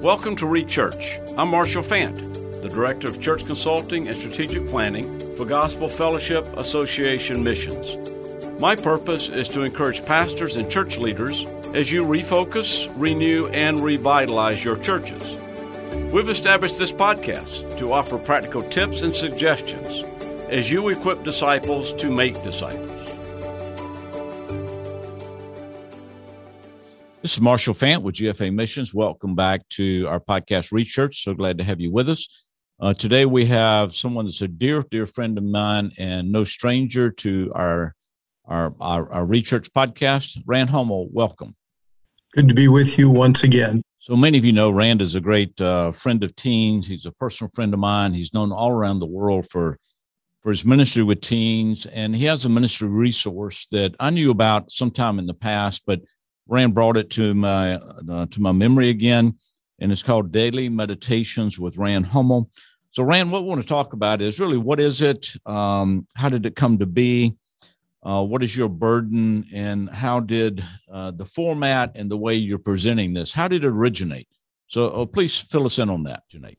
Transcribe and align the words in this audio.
Welcome 0.00 0.34
to 0.36 0.46
Rechurch. 0.46 1.34
I'm 1.36 1.48
Marshall 1.48 1.82
Fant, 1.82 2.16
the 2.62 2.70
Director 2.70 3.06
of 3.06 3.20
Church 3.20 3.44
Consulting 3.44 4.08
and 4.08 4.16
Strategic 4.16 4.66
Planning 4.68 5.36
for 5.36 5.44
Gospel 5.44 5.90
Fellowship 5.90 6.46
Association 6.56 7.44
Missions. 7.44 7.98
My 8.58 8.76
purpose 8.76 9.28
is 9.28 9.46
to 9.48 9.60
encourage 9.60 10.02
pastors 10.06 10.56
and 10.56 10.70
church 10.70 10.96
leaders 10.96 11.44
as 11.74 11.92
you 11.92 12.06
refocus, 12.06 12.90
renew, 12.96 13.48
and 13.48 13.78
revitalize 13.78 14.64
your 14.64 14.78
churches. 14.78 15.36
We've 16.10 16.30
established 16.30 16.78
this 16.78 16.94
podcast 16.94 17.76
to 17.76 17.92
offer 17.92 18.16
practical 18.16 18.62
tips 18.62 19.02
and 19.02 19.14
suggestions 19.14 20.02
as 20.48 20.70
you 20.70 20.88
equip 20.88 21.24
disciples 21.24 21.92
to 21.96 22.10
make 22.10 22.42
disciples. 22.42 22.99
This 27.22 27.34
is 27.34 27.40
Marshall 27.42 27.74
Fant 27.74 28.00
with 28.00 28.14
GFA 28.14 28.50
Missions. 28.50 28.94
Welcome 28.94 29.34
back 29.34 29.68
to 29.70 30.06
our 30.08 30.20
podcast, 30.20 30.72
Church. 30.86 31.22
So 31.22 31.34
glad 31.34 31.58
to 31.58 31.64
have 31.64 31.78
you 31.78 31.92
with 31.92 32.08
us. 32.08 32.46
Uh, 32.80 32.94
today 32.94 33.26
we 33.26 33.44
have 33.44 33.94
someone 33.94 34.24
that's 34.24 34.40
a 34.40 34.48
dear, 34.48 34.82
dear 34.90 35.04
friend 35.04 35.36
of 35.36 35.44
mine 35.44 35.92
and 35.98 36.32
no 36.32 36.44
stranger 36.44 37.10
to 37.10 37.52
our 37.54 37.94
our 38.46 38.74
our, 38.80 39.12
our 39.12 39.40
Church 39.42 39.70
podcast. 39.70 40.38
Rand 40.46 40.70
Hummel, 40.70 41.10
welcome. 41.12 41.54
Good 42.32 42.48
to 42.48 42.54
be 42.54 42.68
with 42.68 42.96
you 42.96 43.10
once 43.10 43.44
again. 43.44 43.82
So 43.98 44.16
many 44.16 44.38
of 44.38 44.46
you 44.46 44.52
know 44.52 44.70
Rand 44.70 45.02
is 45.02 45.14
a 45.14 45.20
great 45.20 45.60
uh, 45.60 45.90
friend 45.90 46.24
of 46.24 46.34
teens. 46.36 46.86
He's 46.86 47.04
a 47.04 47.12
personal 47.12 47.50
friend 47.50 47.74
of 47.74 47.80
mine. 47.80 48.14
He's 48.14 48.32
known 48.32 48.50
all 48.50 48.70
around 48.70 49.00
the 49.00 49.06
world 49.06 49.46
for 49.50 49.76
for 50.40 50.48
his 50.48 50.64
ministry 50.64 51.02
with 51.02 51.20
teens, 51.20 51.84
and 51.84 52.16
he 52.16 52.24
has 52.24 52.46
a 52.46 52.48
ministry 52.48 52.88
resource 52.88 53.66
that 53.72 53.94
I 54.00 54.08
knew 54.08 54.30
about 54.30 54.72
sometime 54.72 55.18
in 55.18 55.26
the 55.26 55.34
past, 55.34 55.82
but 55.86 56.00
Rand 56.50 56.74
brought 56.74 56.96
it 56.96 57.10
to 57.10 57.32
my 57.32 57.74
uh, 57.76 58.26
to 58.26 58.40
my 58.40 58.50
memory 58.50 58.88
again, 58.88 59.36
and 59.78 59.92
it's 59.92 60.02
called 60.02 60.32
Daily 60.32 60.68
Meditations 60.68 61.60
with 61.60 61.78
Rand 61.78 62.06
Hummel. 62.06 62.50
So, 62.90 63.04
Rand, 63.04 63.30
what 63.30 63.44
we 63.44 63.48
want 63.48 63.60
to 63.60 63.66
talk 63.66 63.92
about 63.92 64.20
is 64.20 64.40
really 64.40 64.58
what 64.58 64.80
is 64.80 65.00
it? 65.00 65.28
Um, 65.46 66.08
how 66.16 66.28
did 66.28 66.44
it 66.44 66.56
come 66.56 66.76
to 66.78 66.86
be? 66.86 67.36
Uh, 68.02 68.24
what 68.24 68.42
is 68.42 68.56
your 68.56 68.68
burden, 68.68 69.46
and 69.52 69.88
how 69.90 70.18
did 70.18 70.64
uh, 70.90 71.12
the 71.12 71.24
format 71.24 71.92
and 71.94 72.10
the 72.10 72.18
way 72.18 72.34
you're 72.34 72.58
presenting 72.58 73.12
this? 73.12 73.32
How 73.32 73.46
did 73.46 73.62
it 73.62 73.68
originate? 73.68 74.26
So, 74.66 74.90
oh, 74.90 75.06
please 75.06 75.38
fill 75.38 75.66
us 75.66 75.78
in 75.78 75.88
on 75.88 76.02
that, 76.04 76.24
Janae. 76.28 76.56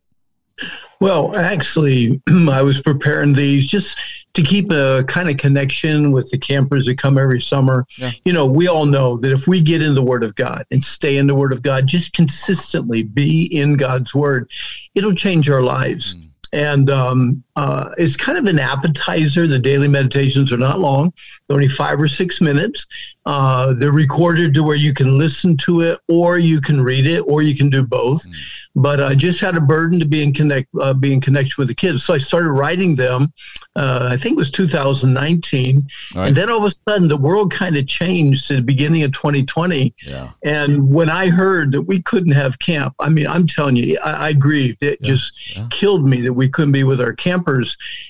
Well, 1.00 1.36
actually, 1.36 2.22
I 2.50 2.62
was 2.62 2.81
preparing 2.81 3.34
these 3.34 3.67
just 3.67 3.98
to 4.34 4.44
keep 4.44 4.72
a 4.72 5.03
kind 5.08 5.30
of 5.30 5.38
connection 5.38 6.12
with 6.12 6.30
the 6.30 6.38
campers 6.38 6.86
that 6.86 6.98
come 6.98 7.18
every 7.18 7.42
summer. 7.42 7.86
Yeah. 7.98 8.12
You 8.23 8.34
know, 8.34 8.45
we 8.45 8.68
all 8.68 8.86
know 8.86 9.18
that 9.18 9.31
if 9.31 9.48
we 9.48 9.62
get 9.62 9.81
in 9.81 9.95
the 9.95 10.03
Word 10.03 10.23
of 10.23 10.36
God 10.36 10.66
and 10.72 10.84
stay 10.84 11.18
in 11.18 11.28
the 11.28 11.36
Word 11.36 11.53
of 11.53 11.64
God, 11.64 11.88
just 11.88 12.14
consistently 12.14 13.03
be 13.03 13.45
in 13.45 13.76
God's 13.78 14.14
Word, 14.14 14.50
it'll 14.94 15.16
change 15.16 15.50
our 15.50 15.64
lives. 15.64 16.16
Mm. 16.16 16.28
And 16.53 16.90
um, 16.90 17.44
uh, 17.62 17.94
it's 18.00 18.17
kind 18.17 18.40
of 18.40 18.45
an 18.45 18.58
appetizer. 18.58 19.45
The 19.45 19.59
daily 19.59 19.88
meditations 19.88 20.52
are 20.52 20.58
not 20.58 20.80
long, 20.80 21.14
they're 21.45 21.54
only 21.54 21.68
five 21.68 22.02
or 22.02 22.08
six 22.08 22.42
minutes. 22.42 22.88
Uh, 23.23 23.73
they're 23.76 23.92
recorded 23.92 24.52
to 24.52 24.64
where 24.64 24.76
you 24.76 24.95
can 24.95 25.16
listen 25.16 25.56
to 25.56 25.81
it, 25.81 26.00
or 26.09 26.40
you 26.40 26.59
can 26.59 26.81
read 26.81 27.06
it, 27.06 27.20
or 27.20 27.44
you 27.44 27.56
can 27.56 27.70
do 27.70 27.86
both. 27.86 28.28
Mm. 28.28 28.34
But 28.73 29.03
I 29.03 29.14
just 29.14 29.40
had 29.40 29.56
a 29.56 29.62
burden 29.62 30.00
to 30.00 30.06
be 30.06 30.23
in 30.23 30.34
connect, 30.34 30.70
uh, 30.80 30.95
be 30.95 31.14
in 31.14 31.22
connection 31.22 31.62
with 31.62 31.68
the 31.68 31.76
kids, 31.76 32.03
so 32.03 32.16
I 32.16 32.18
started 32.18 32.50
writing 32.50 32.95
them. 32.95 33.31
Uh, 33.75 34.09
I 34.12 34.18
think 34.18 34.34
it 34.34 34.38
was 34.38 34.50
2019, 34.50 35.88
right. 36.16 36.28
and 36.28 36.36
then 36.36 36.50
all 36.50 36.66
of 36.66 36.73
a 36.73 36.90
sudden 36.90 37.08
the 37.08 37.18
world 37.18 37.52
kind 37.52 37.78
of 37.78 37.86
changed 37.86 38.50
at 38.50 38.56
the 38.56 38.64
beginning 38.64 39.03
of 39.03 39.12
2020. 39.12 39.94
Yeah. 40.03 40.31
And 40.44 40.92
when 40.92 41.09
I 41.09 41.30
heard 41.30 41.73
that 41.73 41.84
we 41.84 42.02
couldn't 42.02 42.31
have 42.31 42.58
camp, 42.58 42.96
I 43.00 43.09
mean, 43.09 43.28
I'm 43.28 43.46
telling 43.46 43.75
you, 43.75 44.00
I, 44.03 44.30
I 44.30 44.34
grieved. 44.34 44.81
It 44.81 44.98
yeah. 45.00 45.08
just 45.08 45.56
yeah. 45.56 45.68
killed 45.70 46.08
me 46.08 46.22
that 46.22 46.34
we 46.34 46.50
couldn't 46.50 46.72
be 46.72 46.84
with 46.84 47.00
our 47.00 47.14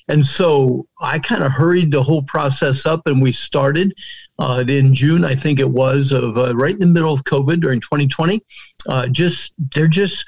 and 0.08 0.26
so 0.26 0.88
I 1.02 1.20
kind 1.20 1.44
of 1.44 1.52
hurried 1.52 1.92
the 1.92 2.04
whole 2.04 2.24
process 2.24 2.86
up, 2.86 3.02
and 3.06 3.22
we 3.22 3.32
started 3.32 3.94
uh, 4.40 4.64
in 4.68 4.94
June, 4.94 5.24
I 5.24 5.36
think 5.36 5.60
it 5.60 5.70
was, 5.70 6.12
of 6.12 6.38
uh, 6.38 6.56
right 6.56 6.74
in 6.74 6.80
the 6.80 6.86
middle 6.88 7.14
of 7.14 7.24
COVID 7.24 7.62
during 7.62 7.80
2020. 7.80 8.42
Uh, 8.88 9.08
just 9.08 9.54
they're 9.76 9.88
just 9.88 10.26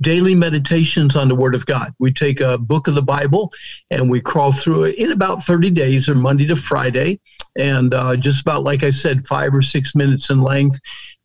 daily 0.00 0.34
meditations 0.34 1.16
on 1.16 1.28
the 1.28 1.34
Word 1.34 1.54
of 1.54 1.66
God. 1.66 1.94
We 1.98 2.12
take 2.12 2.40
a 2.40 2.58
book 2.58 2.86
of 2.86 2.94
the 2.94 3.02
Bible 3.02 3.52
and 3.90 4.10
we 4.10 4.20
crawl 4.20 4.52
through 4.52 4.84
it 4.84 4.98
in 4.98 5.12
about 5.12 5.42
30 5.42 5.70
days, 5.70 6.08
or 6.08 6.14
Monday 6.14 6.46
to 6.46 6.56
Friday, 6.56 7.20
and 7.58 7.94
uh, 7.94 8.16
just 8.16 8.40
about 8.42 8.62
like 8.62 8.82
I 8.82 8.90
said, 8.90 9.26
five 9.26 9.54
or 9.54 9.62
six 9.62 9.94
minutes 9.94 10.30
in 10.30 10.42
length 10.42 10.78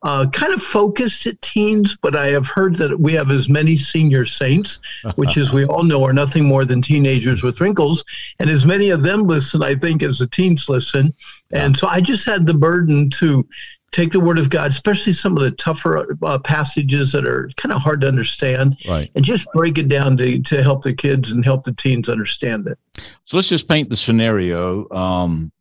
uh, 0.05 0.27
kind 0.29 0.53
of 0.53 0.61
focused 0.61 1.25
at 1.25 1.41
teens, 1.41 1.97
but 1.99 2.15
I 2.15 2.27
have 2.27 2.47
heard 2.47 2.75
that 2.75 2.99
we 2.99 3.13
have 3.13 3.31
as 3.31 3.49
many 3.49 3.75
senior 3.75 4.23
saints, 4.23 4.79
which, 5.15 5.35
as 5.35 5.51
we 5.51 5.65
all 5.65 5.83
know, 5.83 6.03
are 6.03 6.13
nothing 6.13 6.45
more 6.45 6.63
than 6.63 6.79
teenagers 6.79 7.41
with 7.41 7.59
wrinkles. 7.59 8.05
And 8.37 8.47
as 8.47 8.67
many 8.67 8.91
of 8.91 9.01
them 9.01 9.23
listen, 9.23 9.63
I 9.63 9.73
think, 9.73 10.03
as 10.03 10.19
the 10.19 10.27
teens 10.27 10.69
listen. 10.69 11.11
And 11.51 11.75
so 11.75 11.87
I 11.87 12.01
just 12.01 12.23
had 12.23 12.45
the 12.45 12.53
burden 12.53 13.09
to 13.11 13.47
take 13.91 14.11
the 14.11 14.19
word 14.19 14.37
of 14.37 14.51
God, 14.51 14.69
especially 14.69 15.13
some 15.13 15.35
of 15.37 15.41
the 15.41 15.51
tougher 15.51 16.15
uh, 16.21 16.37
passages 16.37 17.11
that 17.13 17.25
are 17.25 17.49
kind 17.57 17.73
of 17.73 17.81
hard 17.81 18.01
to 18.01 18.07
understand, 18.07 18.77
right. 18.87 19.09
and 19.15 19.25
just 19.25 19.47
break 19.53 19.79
it 19.79 19.87
down 19.87 20.17
to, 20.17 20.39
to 20.39 20.61
help 20.61 20.83
the 20.83 20.93
kids 20.93 21.31
and 21.31 21.43
help 21.43 21.63
the 21.63 21.73
teens 21.73 22.09
understand 22.09 22.67
it. 22.67 22.77
So 23.23 23.37
let's 23.37 23.49
just 23.49 23.67
paint 23.67 23.89
the 23.89 23.95
scenario. 23.95 24.87
Um, 24.91 25.51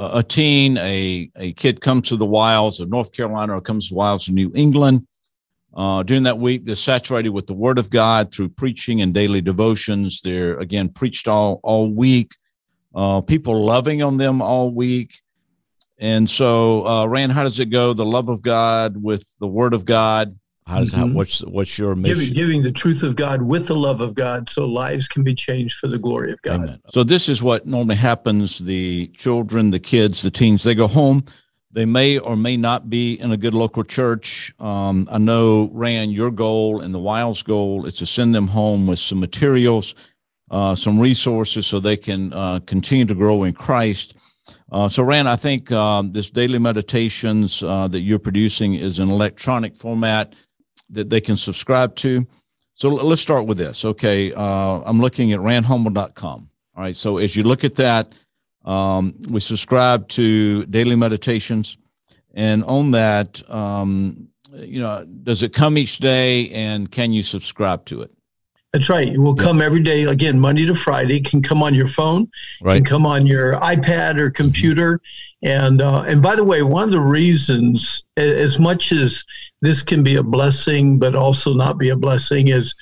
a 0.00 0.22
teen, 0.22 0.78
a, 0.78 1.30
a 1.36 1.52
kid 1.52 1.80
comes 1.80 2.08
to 2.08 2.16
the 2.16 2.26
wilds 2.26 2.80
of 2.80 2.88
North 2.88 3.12
Carolina 3.12 3.56
or 3.56 3.60
comes 3.60 3.88
to 3.88 3.94
the 3.94 3.98
wilds 3.98 4.28
of 4.28 4.34
New 4.34 4.50
England. 4.54 5.06
Uh, 5.74 6.02
during 6.02 6.24
that 6.24 6.38
week, 6.38 6.64
they're 6.64 6.74
saturated 6.74 7.28
with 7.28 7.46
the 7.46 7.54
Word 7.54 7.78
of 7.78 7.90
God 7.90 8.32
through 8.34 8.48
preaching 8.48 9.02
and 9.02 9.14
daily 9.14 9.40
devotions. 9.40 10.20
They're 10.22 10.58
again 10.58 10.88
preached 10.88 11.28
all 11.28 11.60
all 11.62 11.92
week. 11.92 12.32
Uh, 12.94 13.20
people 13.20 13.64
loving 13.64 14.02
on 14.02 14.16
them 14.16 14.42
all 14.42 14.72
week. 14.72 15.20
And 15.98 16.28
so, 16.28 16.86
uh, 16.86 17.06
Rand, 17.06 17.32
how 17.32 17.44
does 17.44 17.58
it 17.60 17.66
go? 17.66 17.92
The 17.92 18.06
love 18.06 18.30
of 18.30 18.42
God 18.42 18.96
with 19.00 19.32
the 19.38 19.46
Word 19.46 19.74
of 19.74 19.84
God. 19.84 20.39
How 20.70 20.78
does 20.78 20.92
mm-hmm. 20.92 21.14
what's 21.14 21.40
what's 21.40 21.76
your 21.76 21.96
mission? 21.96 22.18
Giving, 22.18 22.34
giving, 22.34 22.62
the 22.62 22.70
truth 22.70 23.02
of 23.02 23.16
God 23.16 23.42
with 23.42 23.66
the 23.66 23.74
love 23.74 24.00
of 24.00 24.14
God, 24.14 24.48
so 24.48 24.66
lives 24.66 25.08
can 25.08 25.24
be 25.24 25.34
changed 25.34 25.78
for 25.78 25.88
the 25.88 25.98
glory 25.98 26.30
of 26.32 26.40
God. 26.42 26.62
Amen. 26.62 26.80
So 26.90 27.02
this 27.02 27.28
is 27.28 27.42
what 27.42 27.66
normally 27.66 27.96
happens. 27.96 28.58
The 28.58 29.08
children, 29.08 29.72
the 29.72 29.80
kids, 29.80 30.22
the 30.22 30.30
teens, 30.30 30.62
they 30.62 30.76
go 30.76 30.86
home. 30.86 31.24
They 31.72 31.86
may 31.86 32.18
or 32.18 32.36
may 32.36 32.56
not 32.56 32.88
be 32.88 33.14
in 33.14 33.32
a 33.32 33.36
good 33.36 33.54
local 33.54 33.82
church. 33.82 34.54
Um, 34.60 35.08
I 35.10 35.18
know, 35.18 35.70
Rand, 35.72 36.12
your 36.12 36.30
goal 36.30 36.80
and 36.80 36.94
the 36.94 36.98
Wild's 37.00 37.42
goal 37.42 37.86
is 37.86 37.94
to 37.96 38.06
send 38.06 38.34
them 38.34 38.46
home 38.46 38.86
with 38.86 38.98
some 39.00 39.18
materials, 39.18 39.96
uh, 40.52 40.76
some 40.76 41.00
resources, 41.00 41.66
so 41.66 41.80
they 41.80 41.96
can 41.96 42.32
uh, 42.32 42.60
continue 42.60 43.06
to 43.06 43.14
grow 43.14 43.42
in 43.42 43.54
Christ. 43.54 44.14
Uh, 44.70 44.88
so, 44.88 45.02
Rand, 45.02 45.28
I 45.28 45.36
think 45.36 45.72
um, 45.72 46.12
this 46.12 46.30
daily 46.30 46.58
meditations 46.58 47.60
uh, 47.62 47.88
that 47.88 48.00
you're 48.00 48.20
producing 48.20 48.74
is 48.74 49.00
an 49.00 49.10
electronic 49.10 49.76
format 49.76 50.34
that 50.90 51.10
they 51.10 51.20
can 51.20 51.36
subscribe 51.36 51.94
to. 51.96 52.26
So 52.74 52.88
let's 52.88 53.20
start 53.20 53.46
with 53.46 53.58
this. 53.58 53.84
Okay, 53.84 54.32
uh, 54.32 54.80
I'm 54.84 55.00
looking 55.00 55.32
at 55.32 55.40
randhummel.com. 55.40 56.50
All 56.76 56.82
right, 56.82 56.96
so 56.96 57.18
as 57.18 57.36
you 57.36 57.42
look 57.42 57.64
at 57.64 57.76
that, 57.76 58.12
um, 58.64 59.14
we 59.28 59.40
subscribe 59.40 60.08
to 60.10 60.64
daily 60.66 60.96
meditations, 60.96 61.76
and 62.34 62.64
on 62.64 62.90
that, 62.92 63.42
um, 63.50 64.28
you 64.54 64.80
know, 64.80 65.04
does 65.22 65.42
it 65.42 65.52
come 65.52 65.76
each 65.76 65.98
day, 65.98 66.48
and 66.50 66.90
can 66.90 67.12
you 67.12 67.22
subscribe 67.22 67.84
to 67.86 68.02
it? 68.02 68.10
That's 68.72 68.88
right. 68.88 69.08
It 69.08 69.18
will 69.18 69.34
come 69.34 69.60
every 69.60 69.82
day. 69.82 70.04
Again, 70.04 70.38
Monday 70.38 70.64
to 70.66 70.74
Friday. 70.74 71.16
It 71.16 71.24
can 71.24 71.42
come 71.42 71.62
on 71.62 71.74
your 71.74 71.88
phone. 71.88 72.30
Right. 72.62 72.76
Can 72.76 72.84
come 72.84 73.04
on 73.04 73.26
your 73.26 73.54
iPad 73.56 74.20
or 74.20 74.30
computer. 74.30 75.00
And 75.42 75.80
uh, 75.80 76.02
and 76.02 76.22
by 76.22 76.36
the 76.36 76.44
way, 76.44 76.62
one 76.62 76.84
of 76.84 76.90
the 76.90 77.00
reasons, 77.00 78.04
as 78.16 78.58
much 78.58 78.92
as 78.92 79.24
this 79.62 79.82
can 79.82 80.02
be 80.02 80.16
a 80.16 80.22
blessing, 80.22 80.98
but 80.98 81.14
also 81.14 81.54
not 81.54 81.78
be 81.78 81.88
a 81.88 81.96
blessing, 81.96 82.48
is 82.48 82.74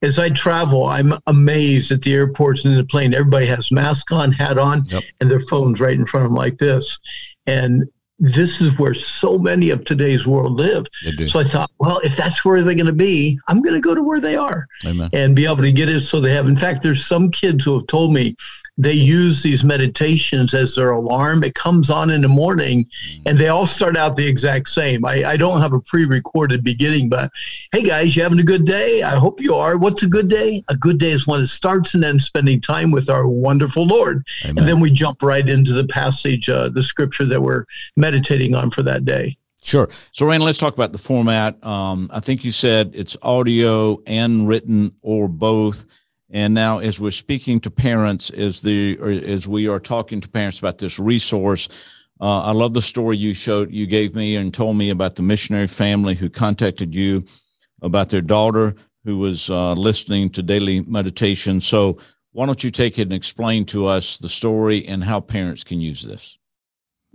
as 0.00 0.18
I 0.18 0.30
travel, 0.30 0.86
I'm 0.86 1.12
amazed 1.26 1.92
at 1.92 2.02
the 2.02 2.14
airports 2.14 2.64
and 2.64 2.72
in 2.72 2.78
the 2.78 2.86
plane. 2.86 3.14
Everybody 3.14 3.46
has 3.46 3.72
mask 3.72 4.12
on, 4.12 4.32
hat 4.32 4.58
on, 4.58 4.86
yep. 4.86 5.02
and 5.20 5.30
their 5.30 5.40
phones 5.40 5.80
right 5.80 5.98
in 5.98 6.06
front 6.06 6.24
of 6.24 6.30
them 6.30 6.36
like 6.36 6.58
this. 6.58 6.98
And 7.46 7.88
this 8.18 8.60
is 8.60 8.76
where 8.78 8.94
so 8.94 9.38
many 9.38 9.70
of 9.70 9.84
today's 9.84 10.26
world 10.26 10.56
live. 10.58 10.86
So 11.26 11.40
I 11.40 11.44
thought, 11.44 11.70
well, 11.78 12.00
if 12.02 12.16
that's 12.16 12.44
where 12.44 12.62
they're 12.62 12.74
going 12.74 12.86
to 12.86 12.92
be, 12.92 13.38
I'm 13.48 13.62
going 13.62 13.74
to 13.74 13.80
go 13.80 13.94
to 13.94 14.02
where 14.02 14.20
they 14.20 14.36
are 14.36 14.66
Amen. 14.84 15.08
and 15.12 15.36
be 15.36 15.44
able 15.44 15.58
to 15.58 15.72
get 15.72 15.88
it 15.88 16.00
so 16.00 16.20
they 16.20 16.32
have. 16.32 16.48
In 16.48 16.56
fact, 16.56 16.82
there's 16.82 17.04
some 17.04 17.30
kids 17.30 17.64
who 17.64 17.74
have 17.74 17.86
told 17.86 18.12
me 18.12 18.34
they 18.78 18.92
use 18.92 19.42
these 19.42 19.64
meditations 19.64 20.54
as 20.54 20.76
their 20.76 20.92
alarm. 20.92 21.42
It 21.42 21.54
comes 21.54 21.90
on 21.90 22.10
in 22.10 22.22
the 22.22 22.28
morning 22.28 22.88
and 23.26 23.36
they 23.36 23.48
all 23.48 23.66
start 23.66 23.96
out 23.96 24.14
the 24.16 24.26
exact 24.26 24.68
same. 24.68 25.04
I, 25.04 25.24
I 25.24 25.36
don't 25.36 25.60
have 25.60 25.72
a 25.72 25.80
pre 25.80 26.04
recorded 26.04 26.62
beginning, 26.62 27.08
but 27.08 27.32
hey 27.72 27.82
guys, 27.82 28.14
you 28.14 28.22
having 28.22 28.38
a 28.38 28.44
good 28.44 28.64
day? 28.64 29.02
I 29.02 29.16
hope 29.16 29.40
you 29.40 29.54
are. 29.54 29.76
What's 29.76 30.04
a 30.04 30.08
good 30.08 30.28
day? 30.28 30.64
A 30.68 30.76
good 30.76 30.98
day 30.98 31.10
is 31.10 31.26
when 31.26 31.40
it 31.40 31.48
starts 31.48 31.94
and 31.94 32.04
ends 32.04 32.24
spending 32.24 32.60
time 32.60 32.92
with 32.92 33.10
our 33.10 33.26
wonderful 33.26 33.84
Lord. 33.84 34.24
Amen. 34.44 34.58
And 34.58 34.68
then 34.68 34.80
we 34.80 34.90
jump 34.90 35.22
right 35.22 35.46
into 35.46 35.72
the 35.72 35.86
passage, 35.86 36.48
uh, 36.48 36.68
the 36.68 36.82
scripture 36.82 37.24
that 37.24 37.42
we're 37.42 37.64
meditating 37.96 38.54
on 38.54 38.70
for 38.70 38.84
that 38.84 39.04
day. 39.04 39.36
Sure. 39.62 39.88
So, 40.12 40.24
Rand, 40.24 40.44
let's 40.44 40.56
talk 40.56 40.74
about 40.74 40.92
the 40.92 40.98
format. 40.98 41.62
Um, 41.64 42.08
I 42.12 42.20
think 42.20 42.44
you 42.44 42.52
said 42.52 42.92
it's 42.94 43.16
audio 43.22 44.00
and 44.06 44.46
written 44.46 44.94
or 45.02 45.28
both. 45.28 45.84
And 46.30 46.52
now, 46.52 46.78
as 46.78 47.00
we're 47.00 47.10
speaking 47.10 47.58
to 47.60 47.70
parents, 47.70 48.30
as 48.30 48.60
the 48.60 48.98
as 49.26 49.48
we 49.48 49.66
are 49.66 49.80
talking 49.80 50.20
to 50.20 50.28
parents 50.28 50.58
about 50.58 50.78
this 50.78 50.98
resource, 50.98 51.68
uh, 52.20 52.42
I 52.42 52.52
love 52.52 52.74
the 52.74 52.82
story 52.82 53.16
you 53.16 53.32
showed, 53.32 53.72
you 53.72 53.86
gave 53.86 54.14
me, 54.14 54.36
and 54.36 54.52
told 54.52 54.76
me 54.76 54.90
about 54.90 55.16
the 55.16 55.22
missionary 55.22 55.66
family 55.66 56.14
who 56.14 56.28
contacted 56.28 56.94
you 56.94 57.24
about 57.80 58.10
their 58.10 58.20
daughter 58.20 58.74
who 59.04 59.18
was 59.18 59.48
uh, 59.48 59.72
listening 59.72 60.28
to 60.30 60.42
daily 60.42 60.80
meditation. 60.82 61.60
So, 61.60 61.98
why 62.32 62.46
don't 62.46 62.62
you 62.62 62.70
take 62.70 62.98
it 62.98 63.02
and 63.02 63.12
explain 63.12 63.64
to 63.66 63.86
us 63.86 64.18
the 64.18 64.28
story 64.28 64.86
and 64.86 65.02
how 65.02 65.20
parents 65.20 65.64
can 65.64 65.80
use 65.80 66.02
this? 66.02 66.37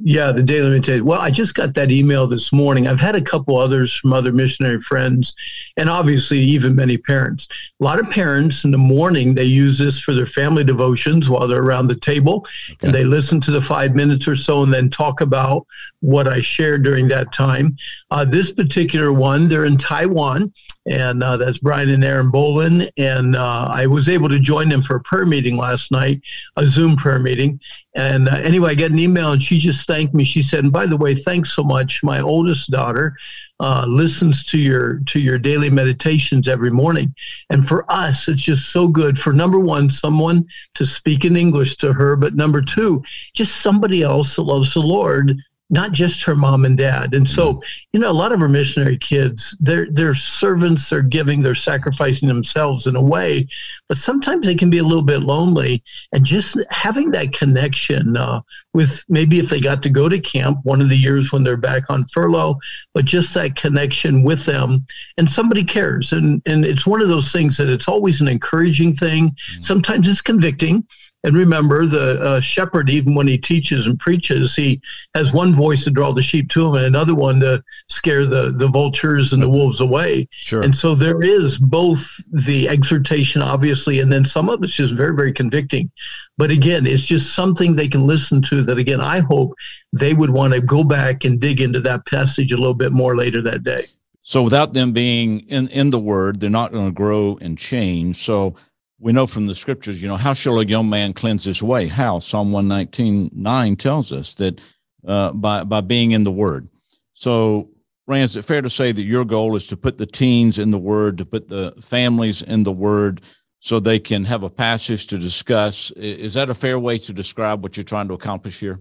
Yeah, 0.05 0.33
the 0.33 0.43
daily 0.43 0.69
meditation. 0.69 1.05
Well, 1.05 1.21
I 1.21 1.31
just 1.31 1.55
got 1.55 1.75
that 1.75 1.89
email 1.89 2.27
this 2.27 2.51
morning. 2.51 2.87
I've 2.87 2.99
had 2.99 3.15
a 3.15 3.21
couple 3.21 3.57
others 3.57 3.93
from 3.93 4.11
other 4.11 4.33
missionary 4.33 4.81
friends, 4.81 5.33
and 5.77 5.89
obviously 5.89 6.39
even 6.39 6.75
many 6.75 6.97
parents. 6.97 7.47
A 7.79 7.83
lot 7.85 7.99
of 7.99 8.09
parents 8.09 8.65
in 8.65 8.71
the 8.71 8.77
morning 8.77 9.33
they 9.33 9.45
use 9.45 9.79
this 9.79 10.01
for 10.01 10.13
their 10.13 10.25
family 10.25 10.65
devotions 10.65 11.29
while 11.29 11.47
they're 11.47 11.63
around 11.63 11.87
the 11.87 11.95
table, 11.95 12.45
okay. 12.71 12.87
and 12.87 12.93
they 12.93 13.05
listen 13.05 13.39
to 13.41 13.51
the 13.51 13.61
five 13.61 13.95
minutes 13.95 14.27
or 14.27 14.35
so, 14.35 14.63
and 14.63 14.73
then 14.73 14.89
talk 14.89 15.21
about 15.21 15.65
what 16.01 16.27
I 16.27 16.41
shared 16.41 16.83
during 16.83 17.07
that 17.07 17.31
time. 17.31 17.77
Uh, 18.11 18.25
this 18.25 18.51
particular 18.51 19.13
one, 19.13 19.47
they're 19.47 19.63
in 19.63 19.77
Taiwan, 19.77 20.51
and 20.85 21.23
uh, 21.23 21.37
that's 21.37 21.57
Brian 21.57 21.89
and 21.89 22.03
Aaron 22.03 22.31
Bolin. 22.31 22.89
And 22.97 23.35
uh, 23.35 23.69
I 23.71 23.87
was 23.87 24.09
able 24.09 24.29
to 24.29 24.39
join 24.39 24.69
them 24.69 24.81
for 24.81 24.95
a 24.95 25.01
prayer 25.01 25.25
meeting 25.25 25.57
last 25.57 25.91
night, 25.91 26.21
a 26.57 26.65
Zoom 26.65 26.95
prayer 26.95 27.19
meeting. 27.19 27.59
And 27.95 28.27
uh, 28.27 28.35
anyway, 28.37 28.71
I 28.71 28.75
got 28.75 28.91
an 28.91 28.99
email 28.99 29.31
and 29.31 29.41
she 29.41 29.57
just 29.59 29.87
thanked 29.87 30.13
me. 30.13 30.23
She 30.23 30.41
said, 30.41 30.63
and 30.63 30.73
by 30.73 30.85
the 30.85 30.97
way, 30.97 31.15
thanks 31.15 31.53
so 31.53 31.63
much. 31.63 32.03
My 32.03 32.21
oldest 32.21 32.69
daughter 32.69 33.15
uh, 33.59 33.85
listens 33.87 34.43
to 34.45 34.57
your 34.57 34.99
to 35.05 35.19
your 35.19 35.37
daily 35.37 35.69
meditations 35.69 36.47
every 36.47 36.71
morning. 36.71 37.15
And 37.49 37.65
for 37.65 37.89
us, 37.89 38.27
it's 38.27 38.41
just 38.41 38.71
so 38.71 38.87
good 38.87 39.17
for 39.17 39.31
number 39.31 39.59
one, 39.59 39.89
someone 39.89 40.45
to 40.73 40.85
speak 40.85 41.23
in 41.23 41.37
English 41.37 41.77
to 41.77 41.93
her, 41.93 42.17
but 42.17 42.35
number 42.35 42.61
two, 42.61 43.03
just 43.33 43.61
somebody 43.61 44.01
else 44.01 44.35
that 44.35 44.43
loves 44.43 44.73
the 44.73 44.81
Lord 44.81 45.37
not 45.73 45.91
just 45.91 46.23
her 46.23 46.35
mom 46.35 46.65
and 46.65 46.77
dad. 46.77 47.13
And 47.13 47.27
so, 47.27 47.61
you 47.91 47.99
know, 47.99 48.11
a 48.11 48.13
lot 48.13 48.31
of 48.31 48.41
our 48.41 48.47
missionary 48.47 48.97
kids, 48.97 49.57
they're 49.59 49.87
they're 49.89 50.13
servants, 50.13 50.89
they're 50.89 51.01
giving, 51.01 51.41
they're 51.41 51.55
sacrificing 51.55 52.29
themselves 52.29 52.85
in 52.85 52.95
a 52.95 53.01
way, 53.01 53.47
but 53.89 53.97
sometimes 53.97 54.45
they 54.45 54.55
can 54.55 54.69
be 54.69 54.77
a 54.77 54.83
little 54.83 55.03
bit 55.03 55.21
lonely. 55.21 55.83
And 56.13 56.23
just 56.23 56.57
having 56.69 57.09
that 57.11 57.33
connection 57.33 58.15
uh, 58.15 58.41
with 58.73 59.03
maybe 59.09 59.39
if 59.39 59.49
they 59.49 59.59
got 59.59 59.81
to 59.83 59.89
go 59.89 60.07
to 60.07 60.19
camp 60.19 60.59
one 60.63 60.79
of 60.79 60.89
the 60.89 60.97
years 60.97 61.33
when 61.33 61.43
they're 61.43 61.57
back 61.57 61.89
on 61.89 62.05
furlough, 62.05 62.59
but 62.93 63.05
just 63.05 63.33
that 63.33 63.55
connection 63.55 64.23
with 64.23 64.45
them 64.45 64.85
and 65.17 65.29
somebody 65.29 65.63
cares. 65.63 66.13
And 66.13 66.41
and 66.45 66.65
it's 66.65 66.85
one 66.85 67.01
of 67.01 67.07
those 67.07 67.31
things 67.31 67.57
that 67.57 67.69
it's 67.69 67.87
always 67.87 68.21
an 68.21 68.27
encouraging 68.27 68.93
thing. 68.93 69.29
Mm-hmm. 69.29 69.61
Sometimes 69.61 70.07
it's 70.07 70.21
convicting 70.21 70.87
and 71.23 71.37
remember, 71.37 71.85
the 71.85 72.21
uh, 72.21 72.41
shepherd, 72.41 72.89
even 72.89 73.15
when 73.15 73.27
he 73.27 73.37
teaches 73.37 73.85
and 73.85 73.97
preaches, 73.97 74.55
he 74.55 74.81
has 75.15 75.33
one 75.33 75.53
voice 75.53 75.85
to 75.85 75.91
draw 75.91 76.11
the 76.11 76.21
sheep 76.21 76.49
to 76.49 76.67
him 76.67 76.75
and 76.75 76.85
another 76.85 77.15
one 77.15 77.39
to 77.39 77.63
scare 77.87 78.25
the, 78.25 78.51
the 78.51 78.67
vultures 78.67 79.31
and 79.31 79.41
the 79.41 79.49
wolves 79.49 79.79
away. 79.79 80.27
Sure. 80.31 80.61
And 80.61 80.75
so 80.75 80.95
there 80.95 81.21
is 81.21 81.57
both 81.57 82.05
the 82.31 82.67
exhortation, 82.67 83.41
obviously, 83.41 84.01
and 84.01 84.11
then 84.11 84.25
some 84.25 84.49
of 84.49 84.61
it's 84.63 84.73
just 84.73 84.95
very, 84.95 85.15
very 85.15 85.31
convicting. 85.31 85.89
But 86.37 86.51
again, 86.51 86.85
it's 86.85 87.05
just 87.05 87.33
something 87.33 87.75
they 87.75 87.87
can 87.87 88.05
listen 88.05 88.41
to 88.43 88.61
that, 88.63 88.77
again, 88.77 88.99
I 88.99 89.19
hope 89.19 89.53
they 89.93 90.13
would 90.13 90.31
want 90.31 90.53
to 90.53 90.61
go 90.61 90.83
back 90.83 91.23
and 91.23 91.39
dig 91.39 91.61
into 91.61 91.79
that 91.81 92.05
passage 92.05 92.51
a 92.51 92.57
little 92.57 92.73
bit 92.73 92.91
more 92.91 93.15
later 93.15 93.41
that 93.43 93.63
day. 93.63 93.85
So 94.23 94.41
without 94.41 94.73
them 94.73 94.91
being 94.91 95.41
in, 95.41 95.67
in 95.69 95.89
the 95.89 95.99
word, 95.99 96.39
they're 96.39 96.49
not 96.49 96.71
going 96.71 96.85
to 96.85 96.93
grow 96.93 97.37
and 97.39 97.57
change. 97.57 98.17
So 98.23 98.55
we 99.03 99.11
know 99.11 99.27
from 99.27 99.47
the 99.47 99.55
scriptures, 99.55 100.01
you 100.01 100.07
know, 100.07 100.15
how 100.15 100.31
shall 100.31 100.59
a 100.59 100.65
young 100.65 100.89
man 100.89 101.13
cleanse 101.13 101.43
his 101.43 101.61
way? 101.61 101.87
How? 101.87 102.19
Psalm 102.19 102.53
119, 102.53 103.31
9 103.33 103.75
tells 103.75 104.13
us 104.13 104.35
that 104.35 104.61
uh, 105.05 105.33
by, 105.33 105.65
by 105.65 105.81
being 105.81 106.11
in 106.11 106.23
the 106.23 106.31
word. 106.31 106.69
So, 107.13 107.69
Rand, 108.07 108.23
is 108.23 108.37
it 108.37 108.45
fair 108.45 108.61
to 108.61 108.69
say 108.69 108.93
that 108.93 109.03
your 109.03 109.25
goal 109.25 109.57
is 109.57 109.67
to 109.67 109.77
put 109.77 109.97
the 109.97 110.05
teens 110.05 110.57
in 110.57 110.71
the 110.71 110.77
word, 110.77 111.17
to 111.17 111.25
put 111.25 111.49
the 111.49 111.73
families 111.81 112.41
in 112.43 112.63
the 112.63 112.71
word 112.71 113.19
so 113.59 113.77
they 113.77 113.99
can 113.99 114.23
have 114.23 114.43
a 114.43 114.49
passage 114.49 115.07
to 115.07 115.17
discuss? 115.17 115.91
Is 115.91 116.35
that 116.35 116.49
a 116.49 116.53
fair 116.53 116.79
way 116.79 116.97
to 116.99 117.11
describe 117.11 117.61
what 117.61 117.75
you're 117.75 117.83
trying 117.83 118.07
to 118.07 118.13
accomplish 118.13 118.61
here? 118.61 118.79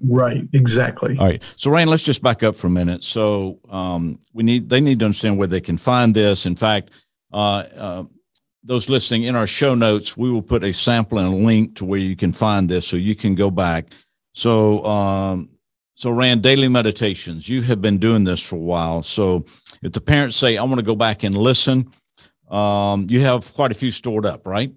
Right, 0.00 0.46
exactly. 0.52 1.18
All 1.18 1.26
right. 1.26 1.42
So, 1.56 1.72
Rand, 1.72 1.90
let's 1.90 2.04
just 2.04 2.22
back 2.22 2.44
up 2.44 2.54
for 2.54 2.68
a 2.68 2.70
minute. 2.70 3.02
So, 3.02 3.58
um, 3.68 4.20
we 4.32 4.44
need 4.44 4.68
they 4.68 4.80
need 4.80 5.00
to 5.00 5.04
understand 5.06 5.36
where 5.36 5.48
they 5.48 5.60
can 5.60 5.78
find 5.78 6.14
this. 6.14 6.46
In 6.46 6.54
fact, 6.54 6.90
uh, 7.32 7.64
uh, 7.76 8.04
those 8.64 8.88
listening 8.88 9.24
in 9.24 9.36
our 9.36 9.46
show 9.46 9.74
notes, 9.74 10.16
we 10.16 10.30
will 10.30 10.42
put 10.42 10.64
a 10.64 10.72
sample 10.72 11.18
and 11.18 11.32
a 11.32 11.36
link 11.36 11.76
to 11.76 11.84
where 11.84 11.98
you 11.98 12.16
can 12.16 12.32
find 12.32 12.68
this 12.68 12.86
so 12.86 12.96
you 12.96 13.14
can 13.14 13.34
go 13.34 13.50
back. 13.50 13.88
So, 14.32 14.84
um, 14.84 15.50
so 15.94 16.10
Rand, 16.10 16.42
daily 16.42 16.68
meditations, 16.68 17.48
you 17.48 17.62
have 17.62 17.80
been 17.80 17.98
doing 17.98 18.24
this 18.24 18.42
for 18.42 18.56
a 18.56 18.60
while. 18.60 19.02
So 19.02 19.44
if 19.82 19.92
the 19.92 20.00
parents 20.00 20.36
say, 20.36 20.56
I 20.56 20.64
want 20.64 20.78
to 20.78 20.84
go 20.84 20.96
back 20.96 21.22
and 21.22 21.36
listen, 21.36 21.90
um, 22.50 23.06
you 23.08 23.20
have 23.20 23.52
quite 23.54 23.70
a 23.70 23.74
few 23.74 23.90
stored 23.90 24.26
up, 24.26 24.46
right? 24.46 24.72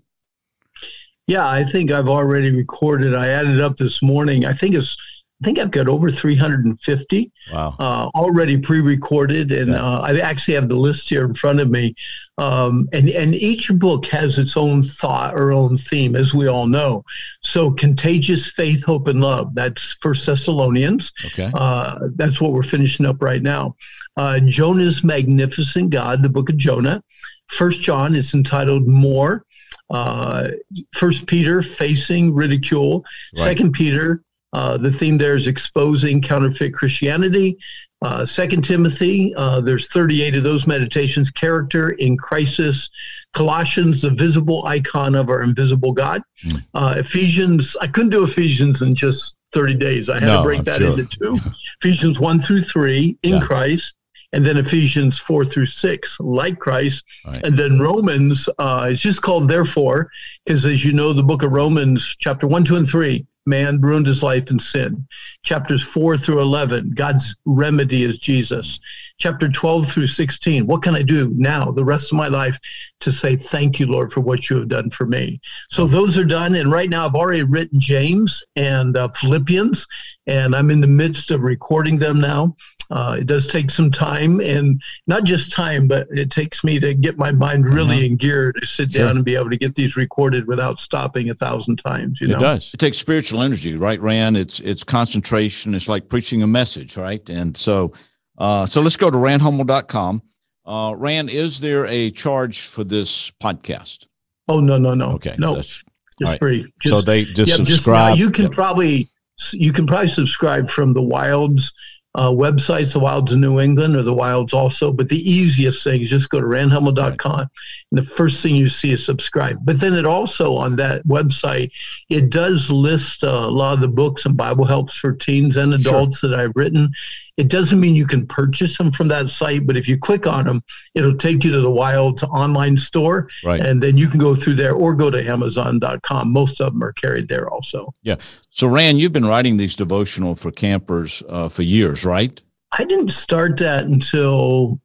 Yeah, 1.26 1.48
I 1.48 1.64
think 1.64 1.92
I've 1.92 2.08
already 2.08 2.52
recorded. 2.52 3.16
I 3.16 3.28
added 3.28 3.60
up 3.60 3.78
this 3.78 4.02
morning. 4.02 4.46
I 4.46 4.54
think 4.54 4.76
it's 4.76 4.96
I 5.42 5.46
think 5.46 5.60
I've 5.60 5.70
got 5.70 5.88
over 5.88 6.10
350 6.10 7.32
wow. 7.54 7.76
uh, 7.78 8.10
already 8.16 8.58
pre-recorded, 8.58 9.52
and 9.52 9.72
yeah. 9.72 9.84
uh, 9.84 10.00
I 10.00 10.20
actually 10.20 10.56
have 10.56 10.68
the 10.68 10.78
list 10.78 11.10
here 11.10 11.26
in 11.26 11.36
front 11.36 11.60
of 11.60 11.70
me. 11.70 11.96
Um, 12.40 12.90
and 12.92 13.10
and 13.10 13.36
each 13.36 13.72
book 13.74 14.08
has 14.08 14.40
its 14.40 14.58
own 14.58 14.82
thought 14.82 15.36
or 15.36 15.54
own 15.54 15.78
theme, 15.78 16.16
as 16.16 16.34
we 16.34 16.48
all 16.48 16.66
know. 16.66 17.04
So, 17.42 17.72
contagious 17.72 18.50
faith, 18.50 18.84
hope, 18.84 19.08
and 19.08 19.22
love. 19.22 19.54
That's 19.54 19.94
First 20.02 20.26
Thessalonians. 20.26 21.14
Okay, 21.26 21.52
uh, 21.54 22.10
that's 22.16 22.42
what 22.42 22.54
we're 22.54 22.64
finishing 22.64 23.06
up 23.06 23.22
right 23.22 23.42
now. 23.42 23.76
Uh, 24.18 24.40
Jonah's 24.40 25.04
magnificent 25.04 25.92
God, 25.92 26.24
the 26.24 26.30
book 26.30 26.50
of 26.50 26.58
Jonah. 26.58 27.04
First 27.48 27.82
John 27.82 28.16
is 28.16 28.34
entitled 28.34 28.88
More. 28.88 29.46
Uh, 29.92 30.50
First 30.94 31.28
Peter, 31.28 31.62
facing 31.62 32.34
ridicule. 32.34 33.06
Right. 33.36 33.44
Second 33.44 33.74
Peter 33.74 34.24
uh, 34.54 34.78
the 34.78 34.92
theme 34.92 35.18
there 35.18 35.36
is 35.36 35.48
exposing 35.48 36.22
counterfeit 36.22 36.74
Christianity. 36.74 37.58
Uh, 38.02 38.26
Second 38.26 38.64
Timothy, 38.64 39.34
uh, 39.36 39.60
there's 39.60 39.88
38 39.88 40.36
of 40.36 40.44
those 40.44 40.68
meditations. 40.68 41.30
Character 41.30 41.92
in 41.92 42.18
crisis. 42.18 42.90
Colossians, 43.34 44.02
the 44.02 44.10
visible 44.10 44.66
icon 44.66 45.16
of 45.16 45.30
our 45.30 45.44
invisible 45.44 45.92
God. 45.92 46.22
Mm. 46.46 46.66
Uh, 46.74 46.96
Ephesians, 46.98 47.76
I 47.82 47.88
couldn't 47.88 48.12
do 48.12 48.24
Ephesians 48.24 48.82
in 48.82 48.96
just 48.96 49.36
30 49.54 49.76
days. 49.76 50.10
I 50.10 50.20
had 50.20 50.28
no, 50.28 50.38
to 50.38 50.44
break 50.44 50.60
I'm 50.60 50.66
that 50.66 50.78
sure. 50.78 51.00
into 51.00 51.06
two. 51.06 51.40
Ephesians 51.82 52.20
1 52.20 52.40
through 52.40 52.62
3 52.62 53.18
in 53.24 53.34
yeah. 53.34 53.42
Christ 53.42 53.94
and 54.34 54.46
then 54.46 54.58
Ephesians 54.58 55.18
4 55.18 55.46
through 55.46 55.68
6, 55.68 56.20
like 56.20 56.60
Christ. 56.60 57.04
Right. 57.26 57.44
And 57.46 57.56
then 57.56 57.80
Romans, 57.80 58.50
uh, 58.60 58.90
it's 58.92 59.02
just 59.02 59.22
called 59.22 59.48
Therefore, 59.48 60.12
because 60.46 60.66
as 60.66 60.84
you 60.84 60.94
know, 60.94 61.14
the 61.14 61.24
book 61.24 61.44
of 61.44 61.52
Romans, 61.52 62.16
chapter 62.20 62.46
1, 62.48 62.66
2, 62.66 62.76
and 62.76 62.88
3, 62.88 63.26
man 63.48 63.82
ruined 63.82 64.06
his 64.06 64.22
life 64.22 64.52
in 64.52 64.60
sin. 64.60 65.08
Chapters 65.44 65.82
4 65.82 66.18
through 66.18 66.42
11, 66.42 66.92
God's 66.96 67.36
remedy 67.46 68.04
is 68.04 68.20
Jesus. 68.20 68.80
Chapter 69.20 69.50
12 69.50 69.88
through 69.88 70.08
16, 70.08 70.68
what 70.68 70.84
can 70.84 70.96
I 70.96 71.02
do 71.02 71.32
now, 71.36 71.72
the 71.72 71.84
rest 71.84 72.12
of 72.12 72.18
my 72.18 72.28
life, 72.28 72.60
to 73.00 73.12
say 73.12 73.36
thank 73.36 73.80
you, 73.80 73.88
Lord, 73.88 74.12
for 74.12 74.22
what 74.22 74.50
you 74.50 74.58
have 74.58 74.68
done 74.68 74.90
for 74.90 75.06
me? 75.06 75.42
So 75.70 75.88
those 75.88 76.18
are 76.18 76.26
done. 76.26 76.56
And 76.56 76.72
right 76.72 76.90
now, 76.90 77.06
I've 77.06 77.16
already 77.16 77.44
written 77.44 77.80
James 77.80 78.44
and 78.56 78.96
uh, 78.96 79.10
Philippians, 79.10 79.88
and 80.28 80.56
I'm 80.56 80.70
in 80.70 80.82
the 80.82 80.88
midst 80.88 81.32
of 81.32 81.42
recording 81.42 81.98
them 81.98 82.20
now. 82.22 82.56
Uh, 82.90 83.18
it 83.20 83.28
does 83.28 83.48
take 83.48 83.70
some 83.70 83.92
time, 83.92 84.40
and 84.40 84.82
not 85.08 85.24
just 85.26 85.52
time, 85.52 85.88
but 85.88 86.08
it 86.10 86.32
takes 86.32 86.64
me 86.64 86.80
to 86.80 86.94
get 86.94 87.18
my 87.18 87.32
mind 87.32 87.68
really 87.68 87.98
uh-huh. 87.98 88.06
in 88.06 88.16
gear 88.16 88.54
to 88.54 88.66
sit 88.66 88.92
sure. 88.92 89.06
down 89.06 89.18
and 89.18 89.26
be 89.26 89.36
able 89.36 89.50
to 89.50 89.58
get 89.58 89.76
these 89.76 89.98
recorded 89.98 90.48
without 90.48 90.80
stopping 90.80 91.30
a 91.30 91.36
thousand 91.36 91.78
times. 91.78 92.22
You 92.22 92.30
know, 92.30 92.38
it 92.38 92.42
does. 92.42 92.74
It 92.74 92.78
takes 92.78 92.98
spiritual 92.98 93.42
energy, 93.42 93.76
right, 93.76 94.00
Rand? 94.00 94.38
It's 94.38 94.60
it's 94.62 94.84
concentration. 94.84 95.76
It's 95.76 95.90
like 95.90 96.08
preaching 96.08 96.44
a 96.44 96.48
message, 96.48 96.96
right? 96.96 97.28
And 97.30 97.58
so, 97.58 97.92
uh, 98.38 98.66
so 98.66 98.82
let's 98.82 98.98
go 98.98 99.10
to 99.10 99.18
randhummel.com. 99.18 100.22
Uh, 100.66 100.94
Rand, 100.98 101.30
is 101.30 101.60
there 101.62 101.86
a 101.86 102.12
charge 102.12 102.62
for 102.62 102.84
this 102.84 103.32
podcast? 103.42 104.08
Oh 104.48 104.60
no, 104.60 104.78
no, 104.78 104.94
no. 104.94 105.12
Okay, 105.14 105.36
no, 105.38 105.56
just 105.56 105.84
right. 106.22 106.40
free. 106.40 106.74
Just, 106.82 106.94
so 106.94 107.02
they 107.02 107.26
just 107.26 107.52
yeah, 107.52 107.56
subscribe. 107.56 108.18
Just 108.18 108.20
you 108.20 108.32
can 108.32 108.46
yep. 108.46 108.52
probably 108.52 109.10
you 109.54 109.72
can 109.72 109.86
probably 109.86 110.08
subscribe 110.08 110.68
from 110.68 110.94
the 110.94 111.02
Wilds 111.02 111.74
uh, 112.16 112.32
websites, 112.32 112.94
the 112.94 113.00
Wilds 113.00 113.32
of 113.32 113.40
New 113.40 113.60
England 113.60 113.96
or 113.96 114.02
the 114.02 114.14
Wilds 114.14 114.54
also. 114.54 114.92
But 114.92 115.10
the 115.10 115.30
easiest 115.30 115.84
thing 115.84 116.02
is 116.02 116.10
just 116.10 116.30
go 116.30 116.42
to 116.42 116.48
randhummel.com. 116.48 117.38
Right. 117.40 117.48
And 117.92 117.98
the 117.98 118.04
first 118.04 118.42
thing 118.42 118.56
you 118.56 118.68
see 118.68 118.92
is 118.92 119.06
subscribe. 119.06 119.60
But 119.64 119.80
then 119.80 119.94
it 119.94 120.06
also 120.06 120.56
on 120.56 120.76
that 120.78 121.06
website, 121.06 121.72
it 122.10 122.32
does 122.32 122.72
list 122.72 123.24
uh, 123.24 123.28
a 123.28 123.52
lot 123.52 123.74
of 123.74 123.82
the 123.82 123.88
books 123.88 124.26
and 124.26 124.36
Bible 124.36 124.66
helps 124.66 124.98
for 124.98 125.14
teens 125.14 125.58
and 125.58 125.74
adults 125.74 126.20
sure. 126.20 126.32
that 126.32 126.40
I've 126.40 126.54
written. 126.56 126.92
It 127.38 127.50
doesn't 127.50 127.80
mean 127.80 127.94
you 127.96 128.08
can 128.08 128.26
purchase 128.26 128.78
them 128.78 128.92
from 128.92 129.08
that 129.10 129.28
site, 129.28 129.68
but 129.68 129.78
if 129.78 129.88
you 129.88 129.98
click 129.98 130.26
on 130.26 130.46
them, 130.46 130.64
it'll 130.96 131.16
take 131.16 131.44
you 131.44 131.52
to 131.52 131.62
the 131.62 131.70
Wilds 131.70 132.24
online 132.24 132.78
store. 132.78 133.30
Right. 133.46 133.64
And 133.64 133.82
then 133.82 133.96
you 133.96 134.08
can 134.08 134.20
go 134.20 134.34
through 134.34 134.56
there 134.56 134.74
or 134.74 134.96
go 134.96 135.12
to 135.12 135.24
Amazon.com. 135.24 136.32
Most 136.32 136.60
of 136.60 136.74
them 136.74 136.84
are 136.84 136.94
carried 136.94 137.28
there 137.28 137.48
also. 137.50 137.94
Yeah. 138.02 138.16
So, 138.50 138.68
Rand, 138.68 139.00
you've 139.00 139.14
been 139.14 139.26
writing 139.26 139.58
these 139.58 139.76
devotional 139.76 140.36
for 140.36 140.52
campers 140.52 141.22
uh, 141.30 141.48
for 141.48 141.62
years, 141.62 142.04
right? 142.04 142.42
I 142.78 142.84
didn't 142.84 143.12
start 143.12 143.58
that 143.58 143.86
until, 143.86 144.80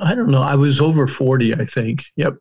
I 0.00 0.14
don't 0.14 0.30
know, 0.30 0.42
I 0.42 0.54
was 0.54 0.80
over 0.80 1.08
40, 1.08 1.54
I 1.54 1.64
think. 1.64 2.04
Yep. 2.16 2.36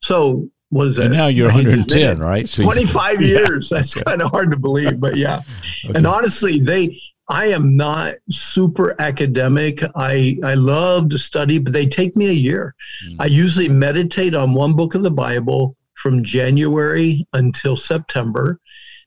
So 0.00 0.48
what 0.70 0.86
is 0.88 0.96
that? 0.96 1.06
And 1.06 1.14
now 1.14 1.26
you're 1.26 1.48
110, 1.48 2.18
right? 2.18 2.48
So 2.48 2.62
25 2.62 3.20
yeah. 3.20 3.28
years. 3.28 3.68
That's 3.68 3.94
kind 3.94 4.22
of 4.22 4.30
hard 4.30 4.50
to 4.52 4.56
believe, 4.56 5.00
but 5.00 5.16
yeah. 5.16 5.40
Okay. 5.84 5.94
And 5.96 6.06
honestly, 6.06 6.60
they, 6.60 6.96
I 7.32 7.46
am 7.46 7.78
not 7.78 8.16
super 8.28 8.94
academic. 9.00 9.82
I, 9.96 10.38
I 10.44 10.52
love 10.52 11.08
to 11.08 11.18
study, 11.18 11.56
but 11.56 11.72
they 11.72 11.86
take 11.86 12.14
me 12.14 12.28
a 12.28 12.32
year. 12.32 12.74
Mm. 13.08 13.16
I 13.20 13.24
usually 13.24 13.70
meditate 13.70 14.34
on 14.34 14.52
one 14.52 14.76
book 14.76 14.94
of 14.94 15.02
the 15.02 15.10
Bible 15.10 15.74
from 15.94 16.22
January 16.22 17.26
until 17.32 17.74
September. 17.74 18.60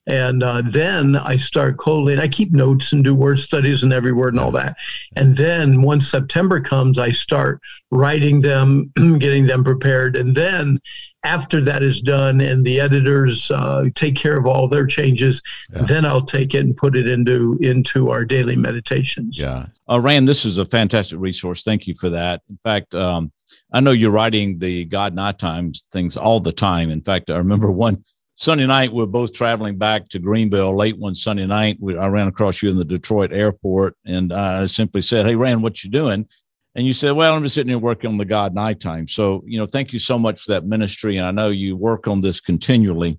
And 0.07 0.43
uh, 0.43 0.61
then 0.63 1.15
I 1.15 1.35
start 1.35 1.79
collating. 1.79 2.23
I 2.23 2.27
keep 2.27 2.51
notes 2.51 2.91
and 2.91 3.03
do 3.03 3.15
word 3.15 3.39
studies 3.39 3.83
and 3.83 3.91
every 3.91 4.11
word 4.11 4.33
and 4.33 4.39
all 4.39 4.51
that. 4.51 4.77
And 5.15 5.35
then 5.35 5.81
once 5.81 6.09
September 6.09 6.61
comes, 6.61 6.99
I 6.99 7.09
start 7.09 7.59
writing 7.91 8.41
them, 8.41 8.91
getting 9.19 9.47
them 9.47 9.63
prepared. 9.63 10.15
And 10.15 10.35
then 10.35 10.79
after 11.25 11.59
that 11.59 11.81
is 11.81 12.01
done 12.01 12.39
and 12.39 12.63
the 12.63 12.79
editors 12.79 13.49
uh, 13.49 13.85
take 13.95 14.15
care 14.15 14.37
of 14.37 14.45
all 14.45 14.67
their 14.67 14.85
changes, 14.85 15.41
yeah. 15.73 15.81
then 15.81 16.05
I'll 16.05 16.21
take 16.21 16.53
it 16.53 16.59
and 16.59 16.77
put 16.77 16.95
it 16.95 17.09
into 17.09 17.57
into 17.61 18.11
our 18.11 18.23
daily 18.23 18.55
meditations. 18.55 19.39
Yeah, 19.39 19.65
uh, 19.89 19.99
Rand, 19.99 20.27
this 20.27 20.45
is 20.45 20.59
a 20.59 20.65
fantastic 20.65 21.19
resource. 21.19 21.63
Thank 21.63 21.87
you 21.87 21.95
for 21.95 22.09
that. 22.09 22.43
In 22.47 22.57
fact, 22.57 22.93
um, 22.93 23.31
I 23.73 23.79
know 23.79 23.91
you're 23.91 24.11
writing 24.11 24.59
the 24.59 24.85
God 24.85 25.15
Night 25.15 25.39
Times 25.39 25.87
things 25.91 26.15
all 26.15 26.39
the 26.39 26.53
time. 26.53 26.91
In 26.91 27.01
fact, 27.01 27.29
I 27.29 27.37
remember 27.37 27.71
one 27.71 28.03
Sunday 28.37 28.67
night, 28.67 28.91
we 28.91 29.01
are 29.01 29.07
both 29.07 29.31
traveling 29.31 29.77
back 29.77 30.09
to 30.09 30.19
Greenville 30.19 30.75
late 30.75 30.97
one 30.97 31.15
Sunday 31.15 31.45
night. 31.45 31.77
We, 31.79 31.97
I 31.97 32.07
ran 32.07 32.27
across 32.27 32.61
you 32.61 32.69
in 32.69 32.75
the 32.75 32.83
Detroit 32.83 33.31
airport 33.31 33.95
and 34.05 34.33
I 34.33 34.65
simply 34.65 35.01
said, 35.01 35.25
Hey, 35.25 35.35
Rand, 35.35 35.63
what 35.63 35.85
you 35.85 35.89
doing? 35.89 36.27
And 36.75 36.85
you 36.85 36.91
said, 36.91 37.11
Well, 37.11 37.33
I'm 37.33 37.43
just 37.43 37.55
sitting 37.55 37.69
here 37.69 37.79
working 37.79 38.09
on 38.09 38.17
the 38.17 38.25
God 38.25 38.53
Nighttime. 38.53 39.07
So, 39.07 39.41
you 39.45 39.57
know, 39.57 39.65
thank 39.65 39.93
you 39.93 39.99
so 39.99 40.19
much 40.19 40.41
for 40.41 40.51
that 40.51 40.65
ministry. 40.65 41.15
And 41.15 41.25
I 41.25 41.31
know 41.31 41.49
you 41.49 41.77
work 41.77 42.09
on 42.09 42.19
this 42.19 42.41
continually. 42.41 43.17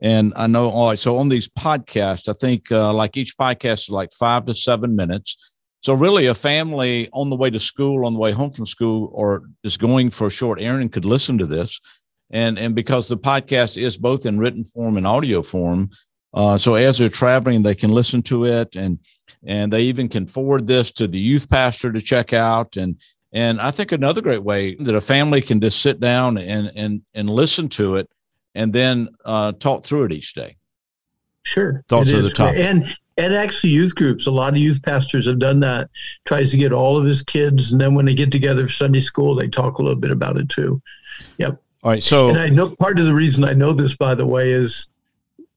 And 0.00 0.32
I 0.36 0.46
know, 0.46 0.70
all 0.70 0.90
right, 0.90 0.98
so 0.98 1.18
on 1.18 1.28
these 1.28 1.48
podcasts, 1.48 2.28
I 2.28 2.32
think 2.34 2.70
uh, 2.70 2.92
like 2.92 3.16
each 3.16 3.36
podcast 3.36 3.84
is 3.84 3.90
like 3.90 4.12
five 4.12 4.44
to 4.44 4.54
seven 4.54 4.94
minutes. 4.94 5.36
So, 5.82 5.94
really, 5.94 6.26
a 6.26 6.34
family 6.34 7.08
on 7.12 7.28
the 7.28 7.36
way 7.36 7.50
to 7.50 7.58
school, 7.58 8.06
on 8.06 8.12
the 8.12 8.20
way 8.20 8.30
home 8.30 8.52
from 8.52 8.66
school, 8.66 9.10
or 9.12 9.44
just 9.64 9.80
going 9.80 10.10
for 10.10 10.28
a 10.28 10.30
short 10.30 10.60
errand 10.60 10.92
could 10.92 11.04
listen 11.04 11.38
to 11.38 11.46
this 11.46 11.80
and 12.30 12.58
and 12.58 12.74
because 12.74 13.08
the 13.08 13.18
podcast 13.18 13.76
is 13.76 13.96
both 13.96 14.26
in 14.26 14.38
written 14.38 14.64
form 14.64 14.96
and 14.96 15.06
audio 15.06 15.42
form 15.42 15.90
uh, 16.34 16.58
so 16.58 16.74
as 16.74 16.98
they're 16.98 17.08
traveling 17.08 17.62
they 17.62 17.74
can 17.74 17.92
listen 17.92 18.22
to 18.22 18.44
it 18.44 18.74
and 18.74 18.98
and 19.46 19.72
they 19.72 19.82
even 19.82 20.08
can 20.08 20.26
forward 20.26 20.66
this 20.66 20.90
to 20.92 21.06
the 21.06 21.18
youth 21.18 21.48
pastor 21.48 21.92
to 21.92 22.00
check 22.00 22.32
out. 22.32 22.76
And 22.76 22.96
and 23.32 23.60
i 23.60 23.70
think 23.70 23.92
another 23.92 24.20
great 24.20 24.42
way 24.42 24.74
that 24.76 24.94
a 24.94 25.00
family 25.00 25.40
can 25.40 25.60
just 25.60 25.80
sit 25.80 26.00
down 26.00 26.38
and 26.38 26.70
and 26.74 27.02
and 27.14 27.30
listen 27.30 27.68
to 27.70 27.96
it 27.96 28.08
and 28.54 28.72
then 28.72 29.08
uh, 29.24 29.50
talk 29.52 29.84
through 29.84 30.04
it 30.04 30.12
each 30.12 30.34
day. 30.34 30.56
Sure. 31.42 31.82
Thoughts 31.88 32.12
of 32.12 32.22
the 32.22 32.30
top. 32.30 32.54
And 32.54 32.96
and 33.16 33.34
actually 33.34 33.70
youth 33.70 33.94
groups. 33.94 34.26
A 34.26 34.30
lot 34.30 34.54
of 34.54 34.58
youth 34.58 34.82
pastors 34.82 35.26
have 35.26 35.38
done 35.38 35.60
that. 35.60 35.90
Tries 36.24 36.50
to 36.52 36.56
get 36.56 36.72
all 36.72 36.96
of 36.96 37.04
his 37.04 37.22
kids. 37.22 37.72
And 37.72 37.80
then 37.80 37.94
when 37.94 38.06
they 38.06 38.14
get 38.14 38.32
together 38.32 38.66
for 38.66 38.72
sunday 38.72 39.00
school 39.00 39.34
they 39.34 39.48
talk 39.48 39.78
a 39.78 39.82
little 39.82 39.98
bit 39.98 40.10
about 40.10 40.38
it 40.38 40.48
too. 40.48 40.80
Yep 41.38 41.60
all 41.84 41.90
right. 41.90 42.02
So, 42.02 42.30
and 42.30 42.38
I 42.38 42.48
know 42.48 42.74
part 42.74 42.98
of 42.98 43.04
the 43.04 43.12
reason 43.12 43.44
I 43.44 43.52
know 43.52 43.74
this, 43.74 43.94
by 43.94 44.14
the 44.14 44.26
way, 44.26 44.50
is 44.52 44.88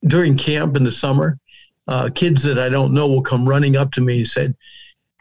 during 0.06 0.38
camp 0.38 0.76
in 0.76 0.84
the 0.84 0.92
summer, 0.92 1.40
uh, 1.88 2.10
kids 2.14 2.44
that 2.44 2.60
I 2.60 2.68
don't 2.68 2.94
know 2.94 3.08
will 3.08 3.22
come 3.22 3.48
running 3.48 3.78
up 3.78 3.94
to 3.94 4.02
me 4.02 4.20
and 4.20 4.28
said, 4.28 4.56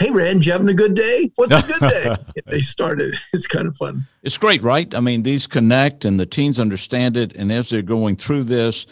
Hey, 0.00 0.10
Rand, 0.10 0.44
you 0.44 0.52
having 0.52 0.68
a 0.68 0.74
good 0.74 0.94
day? 0.94 1.30
What's 1.36 1.54
a 1.54 1.62
good 1.62 1.90
day? 1.90 2.16
they 2.46 2.60
started. 2.60 3.16
It's 3.32 3.46
kind 3.46 3.68
of 3.68 3.76
fun. 3.76 4.06
It's 4.24 4.36
great, 4.36 4.62
right? 4.62 4.92
I 4.94 5.00
mean, 5.00 5.22
these 5.22 5.46
connect 5.46 6.04
and 6.04 6.18
the 6.18 6.26
teens 6.26 6.58
understand 6.58 7.16
it. 7.16 7.34
And 7.36 7.52
as 7.52 7.70
they're 7.70 7.82
going 7.82 8.16
through 8.16 8.44
this, 8.44 8.86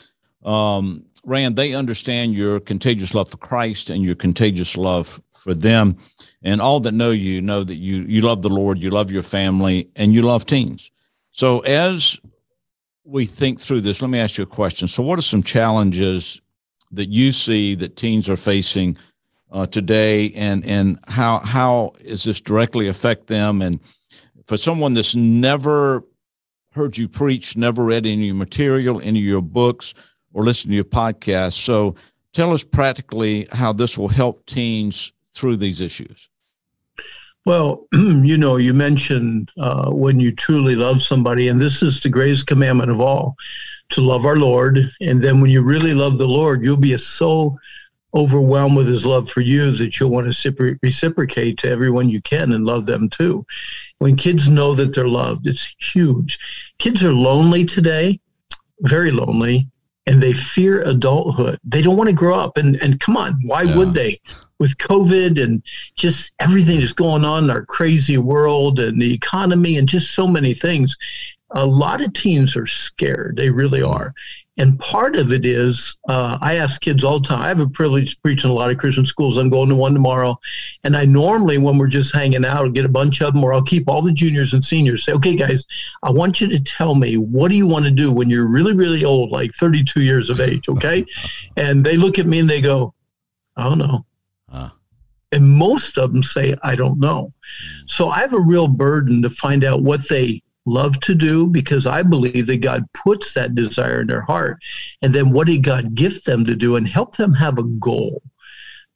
um, 0.44 1.04
Rand, 1.25 1.56
they 1.56 1.75
understand 1.75 2.35
your 2.35 2.61
contagious 2.61 3.12
love 3.12 3.28
for 3.28 3.38
Christ 3.38 3.90
and 3.90 4.02
your 4.04 4.14
contagious 4.14 4.76
love 4.76 5.21
for 5.30 5.52
them. 5.52 5.97
And 6.42 6.61
all 6.61 6.80
that 6.80 6.92
know 6.92 7.11
you 7.11 7.42
know 7.42 7.64
that 7.64 7.76
you 7.76 8.02
you 8.02 8.21
love 8.21 8.42
the 8.42 8.50
Lord, 8.50 8.78
you 8.78 8.90
love 8.90 9.11
your 9.11 9.23
family, 9.23 9.88
and 9.97 10.14
you 10.14 10.23
love 10.23 10.47
teens. 10.47 10.90
So, 11.35 11.59
as 11.61 12.17
we 13.03 13.26
think 13.26 13.59
through 13.59 13.81
this, 13.81 14.00
let 14.00 14.09
me 14.09 14.21
ask 14.21 14.38
you 14.38 14.45
a 14.45 14.47
question. 14.47 14.87
So, 14.87 15.03
what 15.03 15.19
are 15.19 15.23
some 15.23 15.43
challenges 15.43 16.41
that 16.93 17.09
you 17.09 17.33
see 17.33 17.75
that 17.75 17.97
teens 17.97 18.29
are 18.29 18.37
facing 18.37 18.97
uh, 19.50 19.67
today, 19.67 20.31
and 20.35 20.64
and 20.64 21.00
how 21.09 21.41
how 21.41 21.95
is 22.03 22.23
this 22.23 22.41
directly 22.41 22.87
affect 22.87 23.26
them? 23.26 23.62
And 23.62 23.81
for 24.47 24.57
someone 24.57 24.95
that's 24.95 25.17
never 25.17 26.05
heard 26.71 26.97
you 26.97 27.09
preach, 27.09 27.57
never 27.57 27.83
read 27.83 28.07
any 28.07 28.14
of 28.14 28.26
your 28.26 28.35
material, 28.37 29.00
any 29.00 29.19
of 29.19 29.25
your 29.25 29.43
books, 29.43 29.93
or 30.35 30.45
listened 30.45 30.71
to 30.71 30.76
your 30.76 30.85
podcast, 30.85 31.55
so 31.55 31.97
tell 32.33 32.53
us 32.53 32.62
practically 32.62 33.49
how 33.50 33.73
this 33.73 33.99
will 33.99 34.07
help 34.07 34.47
teens 34.47 35.12
through 35.33 35.57
these 35.57 35.81
issues. 35.81 36.31
Well, 37.45 37.87
you 37.93 38.39
know, 38.39 38.57
you 38.57 38.73
mentioned 38.73 39.51
uh, 39.59 39.91
when 39.91 40.19
you 40.19 40.33
truly 40.33 40.77
love 40.77 41.03
somebody, 41.03 41.49
and 41.49 41.61
this 41.61 41.83
is 41.83 42.03
the 42.03 42.09
greatest 42.09 42.47
commandment 42.47 42.91
of 42.91 43.01
all 43.01 43.37
to 43.91 44.01
love 44.01 44.25
our 44.25 44.37
Lord. 44.37 44.91
And 45.01 45.23
then 45.23 45.41
when 45.41 45.51
you 45.51 45.63
really 45.63 45.95
love 45.95 46.19
the 46.19 46.27
Lord, 46.27 46.65
you'll 46.65 46.77
be 46.77 46.97
so 46.97 47.59
overwhelmed 48.15 48.77
with 48.77 48.87
his 48.87 49.05
love 49.05 49.29
for 49.29 49.41
you 49.41 49.73
that 49.73 49.99
you'll 49.99 50.11
want 50.11 50.33
to 50.33 50.79
reciprocate 50.83 51.59
to 51.59 51.69
everyone 51.69 52.09
you 52.09 52.23
can 52.23 52.53
and 52.53 52.65
love 52.65 52.87
them 52.87 53.09
too. 53.09 53.45
When 53.99 54.17
kids 54.17 54.49
know 54.49 54.75
that 54.75 54.95
they're 54.95 55.09
loved, 55.09 55.47
it's 55.47 55.75
huge. 55.79 56.39
Kids 56.79 57.05
are 57.05 57.13
lonely 57.13 57.65
today, 57.65 58.21
very 58.81 59.11
lonely, 59.11 59.69
and 60.07 60.23
they 60.23 60.33
fear 60.33 60.83
adulthood. 60.83 61.59
They 61.65 61.83
don't 61.83 61.97
want 61.97 62.09
to 62.09 62.15
grow 62.15 62.39
up. 62.39 62.57
And, 62.57 62.77
and 62.83 63.01
come 63.01 63.17
on, 63.17 63.41
why 63.45 63.63
yeah. 63.63 63.77
would 63.77 63.95
they? 63.95 64.21
with 64.59 64.79
COVID 64.79 65.43
and 65.43 65.63
just 65.97 66.33
everything 66.39 66.79
that's 66.81 66.93
going 66.93 67.25
on 67.25 67.45
in 67.45 67.51
our 67.51 67.65
crazy 67.65 68.19
world 68.19 68.79
and 68.79 69.01
the 69.03 69.13
economy 69.13 69.77
and 69.77 69.89
just 69.89 70.13
so 70.15 70.27
many 70.27 70.55
things, 70.55 70.97
a 71.51 71.67
lot 71.67 72.01
of 72.01 72.13
teens 72.13 72.57
are 72.57 72.67
scared. 72.67 73.37
They 73.37 73.51
really 73.51 73.81
mm. 73.81 73.93
are. 73.93 74.15
And 74.57 74.79
part 74.79 75.17
of 75.17 75.33
it 75.33 75.45
is, 75.45 75.99
uh, 76.09 76.39
I 76.41 76.57
ask 76.57 76.81
kids 76.81 77.03
all 77.03 77.19
the 77.19 77.27
time. 77.27 77.43
I 77.43 77.49
have 77.49 77.59
a 77.59 77.69
privilege 77.69 78.15
to 78.15 78.21
preach 78.21 78.45
in 78.45 78.51
a 78.51 78.53
lot 78.53 78.71
of 78.71 78.79
Christian 78.79 79.05
schools. 79.05 79.37
I'm 79.37 79.49
going 79.49 79.69
to 79.69 79.75
one 79.75 79.95
tomorrow. 79.95 80.39
And 80.85 80.97
I 80.97 81.05
normally, 81.05 81.59
when 81.59 81.77
we're 81.77 81.89
just 81.89 82.15
hanging 82.15 82.45
out, 82.45 82.59
I'll 82.59 82.71
get 82.71 82.85
a 82.85 82.89
bunch 82.89 83.21
of 83.21 83.35
them, 83.35 83.43
or 83.43 83.53
I'll 83.53 83.63
keep 83.63 83.89
all 83.89 84.01
the 84.01 84.13
juniors 84.13 84.55
and 84.55 84.65
seniors, 84.65 85.05
say, 85.05 85.13
okay, 85.13 85.35
guys, 85.35 85.67
I 86.05 86.11
want 86.13 86.41
you 86.41 86.49
to 86.49 86.61
tell 86.61 86.95
me, 86.95 87.17
what 87.17 87.51
do 87.51 87.57
you 87.57 87.67
want 87.67 87.85
to 87.87 87.91
do 87.91 88.13
when 88.13 88.31
you're 88.31 88.47
really, 88.47 88.75
really 88.75 89.05
old, 89.05 89.31
like 89.31 89.53
32 89.55 90.03
years 90.03 90.31
of 90.31 90.41
age? 90.41 90.69
Okay. 90.69 91.05
and 91.57 91.85
they 91.85 91.97
look 91.97 92.21
at 92.21 92.27
me 92.27 92.39
and 92.39 92.49
they 92.49 92.61
go, 92.61 92.95
I 93.57 93.65
don't 93.65 93.79
know. 93.79 94.07
Uh. 94.51 94.71
And 95.33 95.51
most 95.51 95.99
of 95.99 96.13
them 96.13 96.23
say, 96.23 96.57
I 96.63 96.77
don't 96.77 97.01
know. 97.01 97.33
Mm. 97.33 97.91
So 97.91 98.09
I 98.09 98.21
have 98.21 98.35
a 98.35 98.41
real 98.41 98.69
burden 98.69 99.21
to 99.23 99.31
find 99.31 99.65
out 99.65 99.83
what 99.83 100.09
they 100.09 100.44
love 100.66 100.99
to 101.00 101.14
do 101.14 101.47
because 101.47 101.87
I 101.87 102.02
believe 102.02 102.47
that 102.47 102.59
God 102.59 102.85
puts 102.92 103.35
that 103.35 103.54
desire 103.54 104.00
in 104.00 104.06
their 104.06 104.23
heart. 104.23 104.59
And 105.02 105.14
then 105.14 105.30
what 105.30 105.47
did 105.47 105.62
God 105.62 105.94
gift 105.94 106.25
them 106.25 106.44
to 106.44 106.54
do 106.54 106.76
and 106.76 106.88
help 106.88 107.16
them 107.16 107.33
have 107.35 107.59
a 107.59 107.64
goal? 107.64 108.23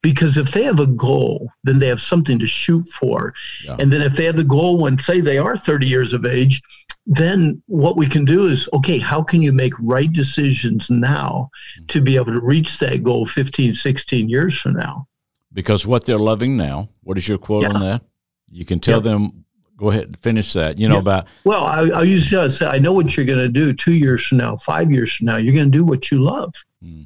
Because 0.00 0.36
if 0.36 0.52
they 0.52 0.62
have 0.62 0.80
a 0.80 0.86
goal, 0.86 1.50
then 1.64 1.78
they 1.80 1.88
have 1.88 2.00
something 2.00 2.38
to 2.38 2.46
shoot 2.46 2.86
for. 2.86 3.34
Yeah. 3.64 3.76
And 3.78 3.92
then 3.92 4.00
if 4.00 4.12
they 4.12 4.24
have 4.24 4.36
the 4.36 4.44
goal 4.44 4.80
when, 4.80 4.98
say, 4.98 5.20
they 5.20 5.38
are 5.38 5.56
30 5.56 5.86
years 5.86 6.12
of 6.12 6.24
age, 6.24 6.62
then 7.04 7.60
what 7.66 7.96
we 7.96 8.06
can 8.06 8.24
do 8.24 8.46
is 8.46 8.68
okay, 8.74 8.98
how 8.98 9.22
can 9.22 9.42
you 9.42 9.52
make 9.52 9.72
right 9.80 10.12
decisions 10.12 10.90
now 10.90 11.50
to 11.88 12.00
be 12.00 12.16
able 12.16 12.32
to 12.32 12.40
reach 12.40 12.78
that 12.78 13.02
goal 13.02 13.26
15, 13.26 13.74
16 13.74 14.28
years 14.28 14.56
from 14.56 14.74
now? 14.74 15.08
because 15.52 15.86
what 15.86 16.04
they're 16.04 16.18
loving 16.18 16.56
now. 16.56 16.88
What 17.02 17.18
is 17.18 17.26
your 17.26 17.38
quote 17.38 17.62
yeah. 17.62 17.70
on 17.70 17.80
that? 17.80 18.02
You 18.50 18.64
can 18.64 18.80
tell 18.80 19.00
them. 19.00 19.44
Go 19.78 19.90
ahead, 19.90 20.06
and 20.06 20.18
finish 20.18 20.52
that. 20.54 20.76
You 20.76 20.88
know 20.88 20.96
yeah. 20.96 21.00
about. 21.00 21.28
Well, 21.44 21.64
I, 21.64 22.00
I 22.00 22.02
used 22.02 22.28
to 22.30 22.50
say, 22.50 22.66
I 22.66 22.78
know 22.78 22.92
what 22.92 23.16
you're 23.16 23.24
going 23.24 23.38
to 23.38 23.48
do 23.48 23.72
two 23.72 23.94
years 23.94 24.26
from 24.26 24.38
now, 24.38 24.56
five 24.56 24.90
years 24.90 25.14
from 25.14 25.26
now. 25.26 25.36
You're 25.36 25.54
going 25.54 25.70
to 25.70 25.78
do 25.78 25.84
what 25.84 26.10
you 26.10 26.22
love. 26.22 26.52
Hmm. 26.82 27.02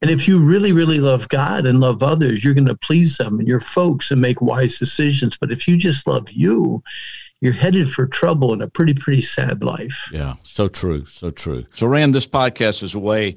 And 0.00 0.10
if 0.10 0.26
you 0.28 0.38
really, 0.38 0.72
really 0.72 1.00
love 1.00 1.28
God 1.28 1.66
and 1.66 1.80
love 1.80 2.02
others, 2.02 2.44
you're 2.44 2.52
going 2.52 2.66
to 2.66 2.74
please 2.74 3.16
them 3.16 3.38
and 3.38 3.48
your 3.48 3.60
folks 3.60 4.10
and 4.10 4.20
make 4.20 4.42
wise 4.42 4.78
decisions. 4.78 5.38
But 5.38 5.50
if 5.50 5.66
you 5.66 5.78
just 5.78 6.06
love 6.06 6.30
you, 6.30 6.82
you're 7.40 7.52
headed 7.52 7.88
for 7.88 8.06
trouble 8.06 8.52
and 8.52 8.62
a 8.62 8.68
pretty, 8.68 8.94
pretty 8.94 9.22
sad 9.22 9.62
life. 9.62 10.10
Yeah, 10.12 10.34
so 10.42 10.68
true, 10.68 11.06
so 11.06 11.30
true. 11.30 11.64
So, 11.74 11.86
Rand, 11.86 12.14
this 12.14 12.26
podcast 12.26 12.82
is 12.82 12.94
a 12.94 12.98
way 12.98 13.36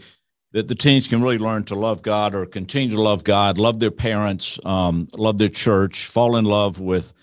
that 0.51 0.67
the 0.67 0.75
teens 0.75 1.07
can 1.07 1.21
really 1.21 1.37
learn 1.37 1.63
to 1.65 1.75
love 1.75 2.01
God 2.01 2.33
or 2.33 2.45
continue 2.45 2.95
to 2.95 3.01
love 3.01 3.23
God, 3.23 3.57
love 3.57 3.79
their 3.79 3.91
parents, 3.91 4.59
um, 4.65 5.07
love 5.17 5.37
their 5.37 5.49
church, 5.49 6.05
fall 6.07 6.35
in 6.35 6.45
love 6.45 6.79
with 6.79 7.13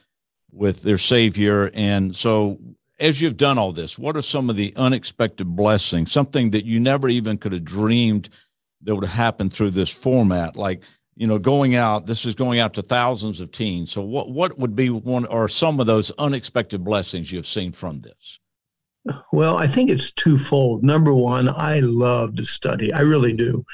with 0.54 0.82
their 0.82 0.98
Savior. 0.98 1.70
And 1.74 2.14
so, 2.14 2.58
as 3.00 3.20
you've 3.20 3.36
done 3.36 3.58
all 3.58 3.72
this, 3.72 3.98
what 3.98 4.16
are 4.16 4.22
some 4.22 4.48
of 4.48 4.56
the 4.56 4.72
unexpected 4.76 5.56
blessings? 5.56 6.12
Something 6.12 6.50
that 6.50 6.64
you 6.64 6.78
never 6.78 7.08
even 7.08 7.38
could 7.38 7.52
have 7.52 7.64
dreamed 7.64 8.30
that 8.82 8.94
would 8.94 9.04
happen 9.04 9.50
through 9.50 9.70
this 9.70 9.90
format, 9.90 10.56
like 10.56 10.82
you 11.16 11.26
know, 11.26 11.38
going 11.38 11.74
out. 11.74 12.06
This 12.06 12.24
is 12.24 12.34
going 12.34 12.58
out 12.58 12.74
to 12.74 12.82
thousands 12.82 13.40
of 13.40 13.50
teens. 13.52 13.92
So, 13.92 14.02
what 14.02 14.30
what 14.30 14.58
would 14.58 14.76
be 14.76 14.90
one 14.90 15.26
or 15.26 15.48
some 15.48 15.80
of 15.80 15.86
those 15.86 16.10
unexpected 16.12 16.84
blessings 16.84 17.32
you've 17.32 17.46
seen 17.46 17.72
from 17.72 18.00
this? 18.00 18.40
Well, 19.32 19.56
I 19.56 19.66
think 19.66 19.90
it's 19.90 20.10
twofold. 20.12 20.82
Number 20.82 21.12
one, 21.14 21.48
I 21.48 21.80
love 21.80 22.36
to 22.36 22.46
study. 22.46 22.92
I 22.92 23.00
really 23.00 23.34
do. 23.34 23.64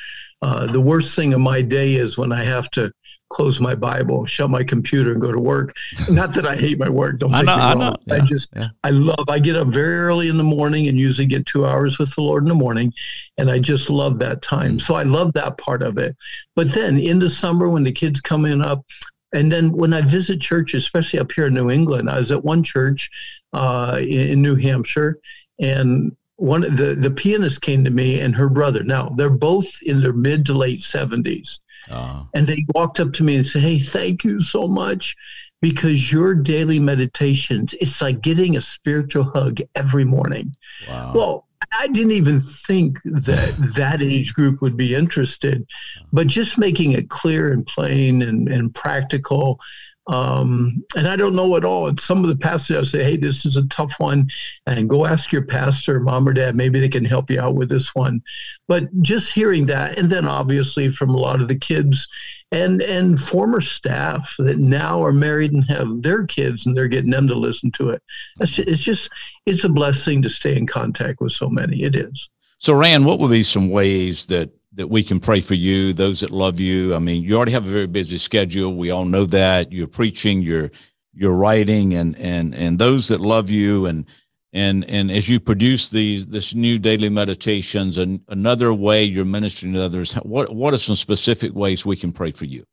Uh, 0.42 0.66
the 0.66 0.80
worst 0.80 1.14
thing 1.14 1.34
of 1.34 1.40
my 1.40 1.62
day 1.62 1.94
is 1.94 2.18
when 2.18 2.32
I 2.32 2.42
have 2.42 2.70
to 2.72 2.92
close 3.30 3.60
my 3.60 3.74
Bible, 3.74 4.26
shut 4.26 4.50
my 4.50 4.62
computer, 4.62 5.12
and 5.12 5.20
go 5.20 5.32
to 5.32 5.38
work. 5.38 5.74
Not 6.10 6.34
that 6.34 6.46
I 6.46 6.56
hate 6.56 6.78
my 6.78 6.88
work. 6.88 7.18
Don't 7.18 7.34
I 7.34 7.42
know, 7.42 7.56
me 7.56 7.62
wrong. 7.62 7.70
I, 7.70 7.74
know. 7.74 7.96
Yeah, 8.06 8.14
I 8.14 8.20
just 8.20 8.48
yeah. 8.54 8.68
I 8.84 8.90
love. 8.90 9.28
I 9.28 9.38
get 9.38 9.56
up 9.56 9.68
very 9.68 9.98
early 9.98 10.28
in 10.28 10.36
the 10.36 10.44
morning 10.44 10.88
and 10.88 10.98
usually 10.98 11.26
get 11.26 11.46
two 11.46 11.66
hours 11.66 11.98
with 11.98 12.14
the 12.14 12.22
Lord 12.22 12.42
in 12.42 12.48
the 12.48 12.54
morning, 12.54 12.92
and 13.38 13.50
I 13.50 13.58
just 13.58 13.88
love 13.88 14.18
that 14.18 14.42
time. 14.42 14.78
So 14.78 14.94
I 14.94 15.04
love 15.04 15.32
that 15.34 15.58
part 15.58 15.82
of 15.82 15.96
it. 15.96 16.16
But 16.54 16.72
then 16.72 16.98
in 16.98 17.18
the 17.18 17.30
summer 17.30 17.68
when 17.68 17.84
the 17.84 17.92
kids 17.92 18.20
come 18.20 18.44
in 18.44 18.60
up, 18.60 18.84
and 19.32 19.50
then 19.50 19.72
when 19.72 19.94
I 19.94 20.00
visit 20.00 20.40
churches, 20.40 20.82
especially 20.82 21.20
up 21.20 21.32
here 21.32 21.46
in 21.46 21.54
New 21.54 21.70
England, 21.70 22.10
I 22.10 22.18
was 22.18 22.32
at 22.32 22.44
one 22.44 22.62
church 22.62 23.10
uh, 23.52 24.00
in 24.00 24.42
New 24.42 24.56
Hampshire, 24.56 25.18
and 25.60 26.16
one 26.36 26.62
the 26.62 26.96
the 26.98 27.10
pianist 27.10 27.60
came 27.60 27.84
to 27.84 27.90
me 27.90 28.20
and 28.20 28.34
her 28.34 28.48
brother. 28.48 28.82
Now 28.82 29.10
they're 29.10 29.30
both 29.30 29.70
in 29.82 30.00
their 30.00 30.12
mid 30.12 30.46
to 30.46 30.54
late 30.54 30.80
seventies, 30.80 31.60
uh-huh. 31.88 32.24
and 32.34 32.46
they 32.46 32.64
walked 32.74 33.00
up 33.00 33.12
to 33.14 33.24
me 33.24 33.36
and 33.36 33.46
said, 33.46 33.62
"Hey, 33.62 33.78
thank 33.78 34.24
you 34.24 34.40
so 34.40 34.68
much." 34.68 35.16
Because 35.62 36.10
your 36.10 36.34
daily 36.34 36.80
meditations, 36.80 37.74
it's 37.74 38.00
like 38.00 38.22
getting 38.22 38.56
a 38.56 38.62
spiritual 38.62 39.24
hug 39.24 39.60
every 39.74 40.06
morning. 40.06 40.56
Wow. 40.88 41.12
Well, 41.14 41.46
I 41.78 41.88
didn't 41.88 42.12
even 42.12 42.40
think 42.40 43.02
that 43.02 43.54
that 43.74 44.02
age 44.02 44.34
group 44.34 44.62
would 44.62 44.76
be 44.76 44.94
interested, 44.94 45.66
but 46.12 46.26
just 46.26 46.58
making 46.58 46.92
it 46.92 47.10
clear 47.10 47.52
and 47.52 47.66
plain 47.66 48.22
and, 48.22 48.48
and 48.48 48.74
practical 48.74 49.60
um, 50.06 50.82
and 50.96 51.06
I 51.06 51.16
don't 51.16 51.36
know 51.36 51.56
at 51.56 51.64
all. 51.64 51.88
And 51.88 52.00
some 52.00 52.24
of 52.24 52.28
the 52.28 52.36
pastors 52.36 52.94
I 52.94 52.98
say, 52.98 53.04
hey, 53.04 53.16
this 53.16 53.44
is 53.44 53.56
a 53.56 53.66
tough 53.68 53.94
one, 53.98 54.28
and 54.66 54.88
go 54.88 55.06
ask 55.06 55.32
your 55.32 55.44
pastor, 55.44 56.00
mom 56.00 56.28
or 56.28 56.32
dad. 56.32 56.56
Maybe 56.56 56.80
they 56.80 56.88
can 56.88 57.04
help 57.04 57.30
you 57.30 57.40
out 57.40 57.54
with 57.54 57.68
this 57.68 57.94
one. 57.94 58.22
But 58.66 58.88
just 59.02 59.32
hearing 59.32 59.66
that, 59.66 59.98
and 59.98 60.10
then 60.10 60.26
obviously 60.26 60.90
from 60.90 61.10
a 61.10 61.18
lot 61.18 61.40
of 61.40 61.48
the 61.48 61.58
kids 61.58 62.08
and 62.52 62.82
and 62.82 63.20
former 63.20 63.60
staff 63.60 64.34
that 64.38 64.58
now 64.58 65.02
are 65.02 65.12
married 65.12 65.52
and 65.52 65.64
have 65.64 66.02
their 66.02 66.26
kids, 66.26 66.66
and 66.66 66.76
they're 66.76 66.88
getting 66.88 67.10
them 67.10 67.28
to 67.28 67.34
listen 67.34 67.70
to 67.72 67.90
it. 67.90 68.02
It's 68.40 68.82
just 68.82 69.10
it's 69.46 69.64
a 69.64 69.68
blessing 69.68 70.22
to 70.22 70.28
stay 70.28 70.56
in 70.56 70.66
contact 70.66 71.20
with 71.20 71.32
so 71.32 71.48
many. 71.48 71.82
It 71.82 71.94
is. 71.94 72.28
So, 72.58 72.74
Rand, 72.74 73.06
what 73.06 73.18
would 73.20 73.30
be 73.30 73.42
some 73.42 73.70
ways 73.70 74.26
that 74.26 74.50
that 74.74 74.88
we 74.88 75.02
can 75.02 75.18
pray 75.18 75.40
for 75.40 75.54
you, 75.54 75.92
those 75.92 76.20
that 76.20 76.30
love 76.30 76.60
you. 76.60 76.94
I 76.94 76.98
mean, 76.98 77.22
you 77.22 77.36
already 77.36 77.52
have 77.52 77.66
a 77.66 77.70
very 77.70 77.86
busy 77.86 78.18
schedule. 78.18 78.76
We 78.76 78.90
all 78.90 79.04
know 79.04 79.24
that. 79.26 79.72
You're 79.72 79.88
preaching, 79.88 80.42
you're 80.42 80.70
you're 81.12 81.34
writing, 81.34 81.94
and 81.94 82.16
and 82.18 82.54
and 82.54 82.78
those 82.78 83.08
that 83.08 83.20
love 83.20 83.50
you, 83.50 83.86
and 83.86 84.06
and 84.52 84.84
and 84.84 85.10
as 85.10 85.28
you 85.28 85.40
produce 85.40 85.88
these 85.88 86.26
this 86.26 86.54
new 86.54 86.78
daily 86.78 87.08
meditations, 87.08 87.98
and 87.98 88.20
another 88.28 88.72
way 88.72 89.04
you're 89.04 89.24
ministering 89.24 89.72
to 89.74 89.82
others. 89.82 90.12
What 90.14 90.54
what 90.54 90.72
are 90.74 90.78
some 90.78 90.96
specific 90.96 91.52
ways 91.54 91.84
we 91.84 91.96
can 91.96 92.12
pray 92.12 92.30
for 92.30 92.44
you? 92.44 92.64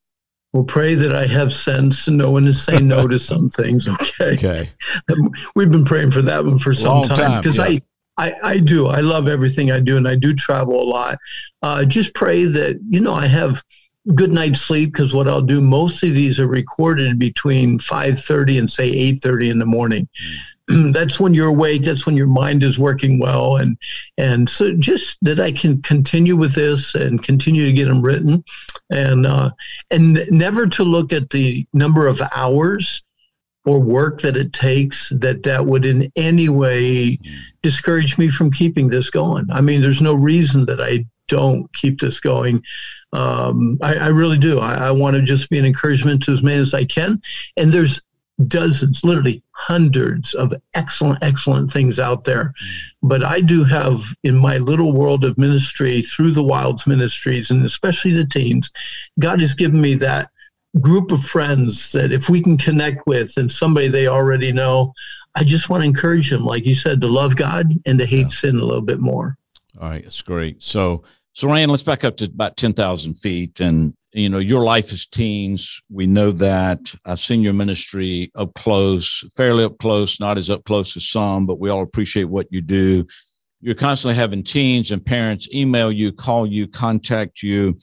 Well, 0.54 0.64
pray 0.64 0.96
that 0.96 1.14
I 1.16 1.28
have 1.28 1.54
sense 1.54 2.08
and 2.08 2.18
know 2.18 2.32
when 2.32 2.46
to 2.46 2.54
say 2.54 2.80
no 2.80 3.08
to 3.08 3.20
some 3.20 3.50
things. 3.50 3.88
Okay. 4.20 4.34
Okay. 4.34 4.70
We've 5.56 5.70
been 5.70 5.86
praying 5.86 6.12
for 6.12 6.24
that 6.24 6.44
one 6.44 6.58
for 6.58 6.74
some 6.74 7.02
Long 7.02 7.08
time 7.08 7.40
because 7.40 7.58
yeah. 7.58 7.66
I 7.66 7.82
I, 8.18 8.34
I 8.44 8.60
do. 8.60 8.88
I 8.88 9.02
love 9.02 9.28
everything 9.28 9.72
I 9.72 9.80
do, 9.80 9.98
and 9.98 10.08
I 10.08 10.16
do 10.16 10.34
travel 10.34 10.82
a 10.82 10.90
lot. 10.90 11.20
Uh, 11.62 11.86
just 11.86 12.14
pray 12.14 12.46
that 12.46 12.80
you 12.90 13.00
know 13.00 13.14
I 13.14 13.28
have 13.28 13.62
good 14.16 14.32
night's 14.32 14.62
sleep 14.62 14.92
because 14.92 15.14
what 15.14 15.28
I'll 15.28 15.42
do. 15.42 15.62
Most 15.62 16.04
of 16.04 16.14
these 16.14 16.40
are 16.40 16.48
recorded 16.48 17.20
between 17.20 17.80
five 17.80 18.20
thirty 18.20 18.58
and 18.58 18.70
say 18.70 18.90
eight 18.90 19.20
thirty 19.20 19.50
in 19.50 19.60
the 19.60 19.66
morning. 19.66 20.08
that's 20.92 21.20
when 21.20 21.34
you're 21.34 21.48
awake. 21.48 21.84
That's 21.84 22.06
when 22.06 22.18
your 22.18 22.28
mind 22.28 22.64
is 22.64 22.80
working 22.80 23.20
well, 23.20 23.58
and 23.58 23.78
and 24.18 24.50
so 24.50 24.74
just 24.74 25.18
that 25.22 25.40
I 25.40 25.52
can 25.52 25.82
continue 25.82 26.36
with 26.36 26.56
this 26.56 26.96
and 26.96 27.24
continue 27.24 27.66
to 27.66 27.74
get 27.74 27.88
them 27.88 28.02
written, 28.02 28.44
and 28.90 29.26
uh, 29.26 29.52
and 29.92 30.26
never 30.30 30.68
to 30.68 30.84
look 30.84 31.14
at 31.14 31.30
the 31.30 31.68
number 31.74 32.08
of 32.08 32.22
hours 32.36 33.04
or 33.68 33.82
work 33.82 34.22
that 34.22 34.38
it 34.38 34.54
takes 34.54 35.10
that 35.10 35.44
that 35.44 35.66
would 35.66 35.86
in 35.86 36.10
any 36.16 36.48
way 36.48 37.20
discourage 37.62 38.18
me 38.18 38.30
from 38.30 38.50
keeping 38.50 38.88
this 38.88 39.10
going. 39.10 39.46
I 39.52 39.60
mean, 39.60 39.82
there's 39.82 40.02
no 40.02 40.14
reason 40.16 40.66
that 40.68 40.80
I 40.80 41.06
don't 41.28 41.72
keep 41.74 42.00
this 42.00 42.22
going. 42.22 42.64
Um, 43.12 43.78
I, 43.82 43.96
I, 43.96 44.08
really 44.08 44.38
do. 44.38 44.60
I, 44.60 44.88
I 44.88 44.92
want 44.92 45.18
to 45.18 45.22
just 45.22 45.50
be 45.50 45.60
an 45.60 45.66
encouragement 45.66 46.24
to 46.24 46.32
as 46.32 46.42
many 46.42 46.62
as 46.62 46.74
I 46.74 46.86
can. 46.86 47.22
And 47.58 47.70
there's 47.70 48.02
dozens, 48.48 49.04
literally 49.04 49.44
hundreds 49.52 50.34
of 50.34 50.54
excellent, 50.74 51.22
excellent 51.22 51.70
things 51.70 52.00
out 52.00 52.24
there. 52.24 52.54
But 53.04 53.22
I 53.22 53.42
do 53.42 53.66
have 53.66 54.02
in 54.24 54.38
my 54.38 54.60
little 54.60 54.94
world 54.94 55.26
of 55.26 55.38
ministry 55.38 56.02
through 56.04 56.32
the 56.32 56.44
Wilds 56.44 56.88
Ministries 56.88 57.52
and 57.52 57.66
especially 57.66 58.14
the 58.14 58.26
teens, 58.26 58.72
God 59.20 59.42
has 59.42 59.56
given 59.56 59.82
me 59.82 59.96
that 59.96 60.30
group 60.78 61.12
of 61.12 61.24
friends 61.24 61.92
that 61.92 62.12
if 62.12 62.30
we 62.30 62.42
can 62.42 62.58
connect 62.58 63.06
with 63.08 63.38
and 63.38 63.50
somebody 63.50 63.88
they 63.88 64.08
already 64.08 64.52
know, 64.52 64.94
I 65.36 65.44
just 65.44 65.70
want 65.70 65.82
to 65.82 65.88
encourage 65.88 66.30
them, 66.30 66.46
like 66.46 66.66
you 66.66 66.74
said, 66.74 67.00
to 67.02 67.08
love 67.08 67.36
God 67.36 67.74
and 67.86 68.00
to 68.00 68.06
hate 68.06 68.22
yeah. 68.22 68.28
sin 68.28 68.60
a 68.60 68.64
little 68.64 68.82
bit 68.82 69.00
more. 69.00 69.38
All 69.80 69.90
right, 69.90 70.04
that's 70.04 70.22
great. 70.22 70.64
So, 70.64 71.04
so 71.34 71.48
Ryan, 71.48 71.70
let's 71.70 71.84
back 71.84 72.04
up 72.04 72.18
to 72.18 72.26
about 72.26 72.58
ten 72.58 72.74
thousand 72.74 73.16
feet, 73.16 73.60
and 73.60 73.94
you 74.14 74.30
know 74.30 74.40
your 74.40 74.64
life 74.64 74.92
as 74.92 75.06
teens. 75.06 75.80
We 75.90 76.08
know 76.08 76.32
that 76.32 76.80
I've 77.06 77.20
seen 77.20 77.42
your 77.42 77.54
ministry 77.54 78.32
up 78.36 78.56
close, 78.56 79.24
fairly 79.36 79.64
up 79.64 79.78
close, 79.78 80.20
not 80.20 80.40
as 80.40 80.50
up 80.50 80.64
close 80.64 80.98
as 80.98 81.08
some, 81.08 81.46
but 81.46 81.60
we 81.60 81.70
all 81.70 81.84
appreciate 81.84 82.26
what 82.26 82.48
you 82.50 82.62
do. 82.62 83.06
You're 83.62 83.76
constantly 83.76 84.16
having 84.16 84.44
teens 84.44 84.92
and 84.92 85.06
parents 85.06 85.48
email 85.54 85.92
you, 85.92 86.12
call 86.12 86.48
you, 86.48 86.68
contact 86.68 87.44
you 87.44 87.78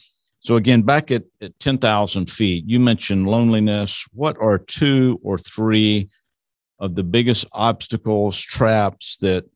so 0.44 0.56
again, 0.56 0.82
back 0.82 1.10
at, 1.10 1.24
at 1.40 1.58
10,000 1.58 2.30
feet, 2.30 2.64
you 2.66 2.78
mentioned 2.78 3.26
loneliness. 3.26 4.06
What 4.12 4.36
are 4.38 4.58
two 4.58 5.18
or 5.22 5.38
three 5.38 6.10
of 6.78 6.94
the 6.96 7.02
biggest 7.02 7.46
obstacles, 7.52 8.38
traps 8.38 9.16
that 9.22 9.46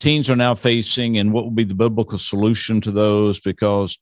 teens 0.00 0.30
are 0.30 0.36
now 0.36 0.54
facing, 0.54 1.18
and 1.18 1.34
what 1.34 1.44
will 1.44 1.50
be 1.50 1.64
the 1.64 1.74
biblical 1.74 2.16
solution 2.16 2.80
to 2.80 2.90
those? 2.90 3.40
Because 3.40 3.98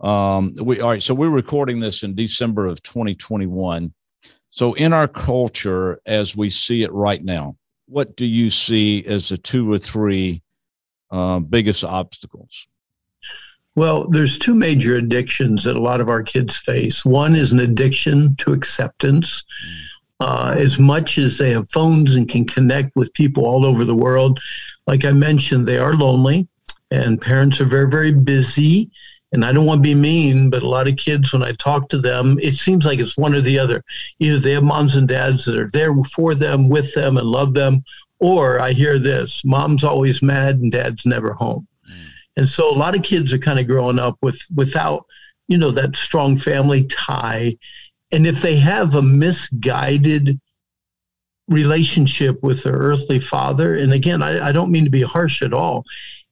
um, 0.00 0.54
we 0.62 0.80
all 0.80 0.88
right. 0.88 1.02
So 1.02 1.12
we're 1.12 1.28
recording 1.28 1.78
this 1.78 2.02
in 2.04 2.14
December 2.14 2.66
of 2.66 2.82
2021. 2.82 3.92
So 4.48 4.72
in 4.72 4.94
our 4.94 5.08
culture, 5.08 6.00
as 6.06 6.34
we 6.34 6.48
see 6.48 6.84
it 6.84 6.92
right 6.92 7.22
now, 7.22 7.56
what 7.86 8.16
do 8.16 8.24
you 8.24 8.48
see 8.48 9.04
as 9.04 9.28
the 9.28 9.36
two 9.36 9.70
or 9.70 9.78
three 9.78 10.42
uh, 11.10 11.40
biggest 11.40 11.84
obstacles? 11.84 12.66
Well, 13.76 14.08
there's 14.08 14.38
two 14.38 14.54
major 14.54 14.96
addictions 14.96 15.64
that 15.64 15.76
a 15.76 15.80
lot 15.80 16.00
of 16.00 16.08
our 16.08 16.22
kids 16.22 16.56
face. 16.56 17.04
One 17.04 17.36
is 17.36 17.52
an 17.52 17.60
addiction 17.60 18.34
to 18.36 18.52
acceptance. 18.52 19.44
Uh, 20.18 20.54
as 20.58 20.78
much 20.78 21.16
as 21.16 21.38
they 21.38 21.50
have 21.50 21.70
phones 21.70 22.16
and 22.16 22.28
can 22.28 22.44
connect 22.44 22.94
with 22.94 23.14
people 23.14 23.46
all 23.46 23.64
over 23.64 23.84
the 23.84 23.94
world, 23.94 24.38
like 24.86 25.04
I 25.04 25.12
mentioned, 25.12 25.66
they 25.66 25.78
are 25.78 25.94
lonely 25.94 26.46
and 26.90 27.20
parents 27.20 27.60
are 27.60 27.66
very, 27.66 27.88
very 27.88 28.12
busy. 28.12 28.90
And 29.32 29.44
I 29.44 29.52
don't 29.52 29.64
want 29.64 29.78
to 29.78 29.88
be 29.88 29.94
mean, 29.94 30.50
but 30.50 30.64
a 30.64 30.68
lot 30.68 30.88
of 30.88 30.96
kids, 30.96 31.32
when 31.32 31.44
I 31.44 31.52
talk 31.52 31.88
to 31.90 31.98
them, 31.98 32.38
it 32.42 32.54
seems 32.54 32.84
like 32.84 32.98
it's 32.98 33.16
one 33.16 33.34
or 33.34 33.40
the 33.40 33.60
other. 33.60 33.84
Either 34.18 34.38
they 34.38 34.52
have 34.52 34.64
moms 34.64 34.96
and 34.96 35.06
dads 35.06 35.44
that 35.44 35.58
are 35.58 35.70
there 35.72 35.94
for 36.02 36.34
them, 36.34 36.68
with 36.68 36.92
them, 36.94 37.16
and 37.16 37.28
love 37.28 37.54
them, 37.54 37.84
or 38.18 38.60
I 38.60 38.72
hear 38.72 38.98
this 38.98 39.44
mom's 39.44 39.84
always 39.84 40.20
mad 40.20 40.56
and 40.58 40.72
dad's 40.72 41.06
never 41.06 41.32
home. 41.32 41.68
And 42.40 42.48
so 42.48 42.70
a 42.70 42.72
lot 42.72 42.96
of 42.96 43.02
kids 43.02 43.34
are 43.34 43.38
kind 43.38 43.58
of 43.58 43.66
growing 43.66 43.98
up 43.98 44.16
with 44.22 44.40
without, 44.56 45.04
you 45.46 45.58
know, 45.58 45.70
that 45.72 45.94
strong 45.94 46.38
family 46.38 46.84
tie. 46.84 47.58
And 48.12 48.26
if 48.26 48.40
they 48.40 48.56
have 48.56 48.94
a 48.94 49.02
misguided 49.02 50.40
relationship 51.48 52.42
with 52.42 52.62
their 52.62 52.72
earthly 52.72 53.18
father, 53.18 53.76
and 53.76 53.92
again, 53.92 54.22
I, 54.22 54.48
I 54.48 54.52
don't 54.52 54.72
mean 54.72 54.84
to 54.84 54.90
be 54.90 55.02
harsh 55.02 55.42
at 55.42 55.52
all. 55.52 55.84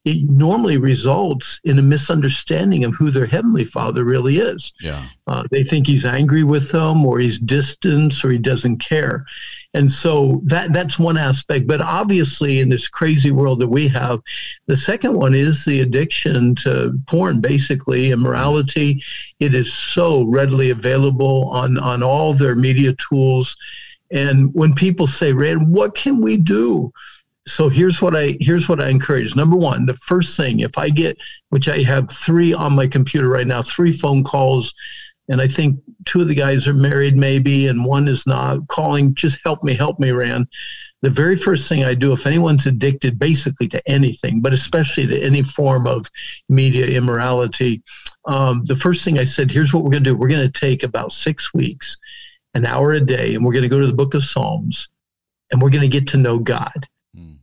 It 0.08 0.28
normally 0.30 0.78
results 0.78 1.60
in 1.64 1.78
a 1.78 1.82
misunderstanding 1.82 2.84
of 2.84 2.94
who 2.94 3.10
their 3.10 3.26
heavenly 3.26 3.64
father 3.64 4.04
really 4.04 4.38
is. 4.38 4.72
Yeah. 4.80 5.06
Uh, 5.26 5.44
they 5.50 5.62
think 5.62 5.86
he's 5.86 6.06
angry 6.06 6.44
with 6.44 6.70
them 6.70 7.04
or 7.04 7.18
he's 7.18 7.38
distant 7.38 8.24
or 8.24 8.30
he 8.30 8.38
doesn't 8.38 8.78
care. 8.78 9.26
And 9.74 9.92
so 9.92 10.40
that 10.44 10.72
that's 10.72 10.98
one 10.98 11.18
aspect. 11.18 11.66
But 11.66 11.82
obviously 11.82 12.60
in 12.60 12.70
this 12.70 12.88
crazy 12.88 13.30
world 13.30 13.60
that 13.60 13.68
we 13.68 13.86
have, 13.88 14.20
the 14.66 14.76
second 14.76 15.14
one 15.14 15.34
is 15.34 15.64
the 15.64 15.80
addiction 15.80 16.54
to 16.56 16.98
porn, 17.06 17.40
basically 17.40 18.10
immorality. 18.10 19.02
It 19.40 19.54
is 19.54 19.72
so 19.72 20.24
readily 20.24 20.70
available 20.70 21.48
on, 21.50 21.76
on 21.78 22.02
all 22.02 22.32
their 22.32 22.56
media 22.56 22.94
tools. 23.08 23.56
And 24.10 24.54
when 24.54 24.74
people 24.74 25.06
say, 25.06 25.34
Rand, 25.34 25.70
what 25.70 25.94
can 25.94 26.22
we 26.22 26.38
do? 26.38 26.92
So 27.48 27.68
here's 27.68 28.02
what 28.02 28.14
I 28.16 28.36
here's 28.40 28.68
what 28.68 28.80
I 28.80 28.88
encourage. 28.88 29.34
Number 29.34 29.56
one, 29.56 29.86
the 29.86 29.96
first 29.96 30.36
thing, 30.36 30.60
if 30.60 30.76
I 30.76 30.90
get, 30.90 31.16
which 31.50 31.68
I 31.68 31.82
have 31.82 32.10
three 32.10 32.52
on 32.52 32.74
my 32.74 32.86
computer 32.86 33.28
right 33.28 33.46
now, 33.46 33.62
three 33.62 33.92
phone 33.92 34.22
calls, 34.22 34.74
and 35.28 35.40
I 35.40 35.48
think 35.48 35.80
two 36.04 36.20
of 36.20 36.28
the 36.28 36.34
guys 36.34 36.68
are 36.68 36.74
married, 36.74 37.16
maybe, 37.16 37.66
and 37.66 37.84
one 37.84 38.08
is 38.08 38.26
not 38.26 38.66
calling. 38.68 39.14
Just 39.14 39.38
help 39.44 39.62
me, 39.62 39.74
help 39.74 39.98
me, 39.98 40.10
Rand. 40.12 40.46
The 41.00 41.10
very 41.10 41.36
first 41.36 41.68
thing 41.68 41.84
I 41.84 41.94
do, 41.94 42.12
if 42.12 42.26
anyone's 42.26 42.66
addicted, 42.66 43.18
basically 43.18 43.68
to 43.68 43.88
anything, 43.88 44.40
but 44.40 44.52
especially 44.52 45.06
to 45.06 45.20
any 45.20 45.44
form 45.44 45.86
of 45.86 46.06
media 46.48 46.86
immorality, 46.86 47.82
um, 48.26 48.64
the 48.64 48.76
first 48.76 49.04
thing 49.04 49.18
I 49.18 49.24
said, 49.24 49.50
here's 49.50 49.72
what 49.72 49.84
we're 49.84 49.90
going 49.90 50.04
to 50.04 50.10
do. 50.10 50.16
We're 50.16 50.28
going 50.28 50.50
to 50.50 50.60
take 50.60 50.82
about 50.82 51.12
six 51.12 51.54
weeks, 51.54 51.96
an 52.54 52.66
hour 52.66 52.92
a 52.92 53.00
day, 53.00 53.34
and 53.34 53.44
we're 53.44 53.52
going 53.52 53.62
to 53.62 53.68
go 53.68 53.80
to 53.80 53.86
the 53.86 53.92
Book 53.92 54.14
of 54.14 54.24
Psalms, 54.24 54.88
and 55.50 55.62
we're 55.62 55.70
going 55.70 55.88
to 55.88 55.88
get 55.88 56.08
to 56.08 56.16
know 56.16 56.40
God 56.40 56.88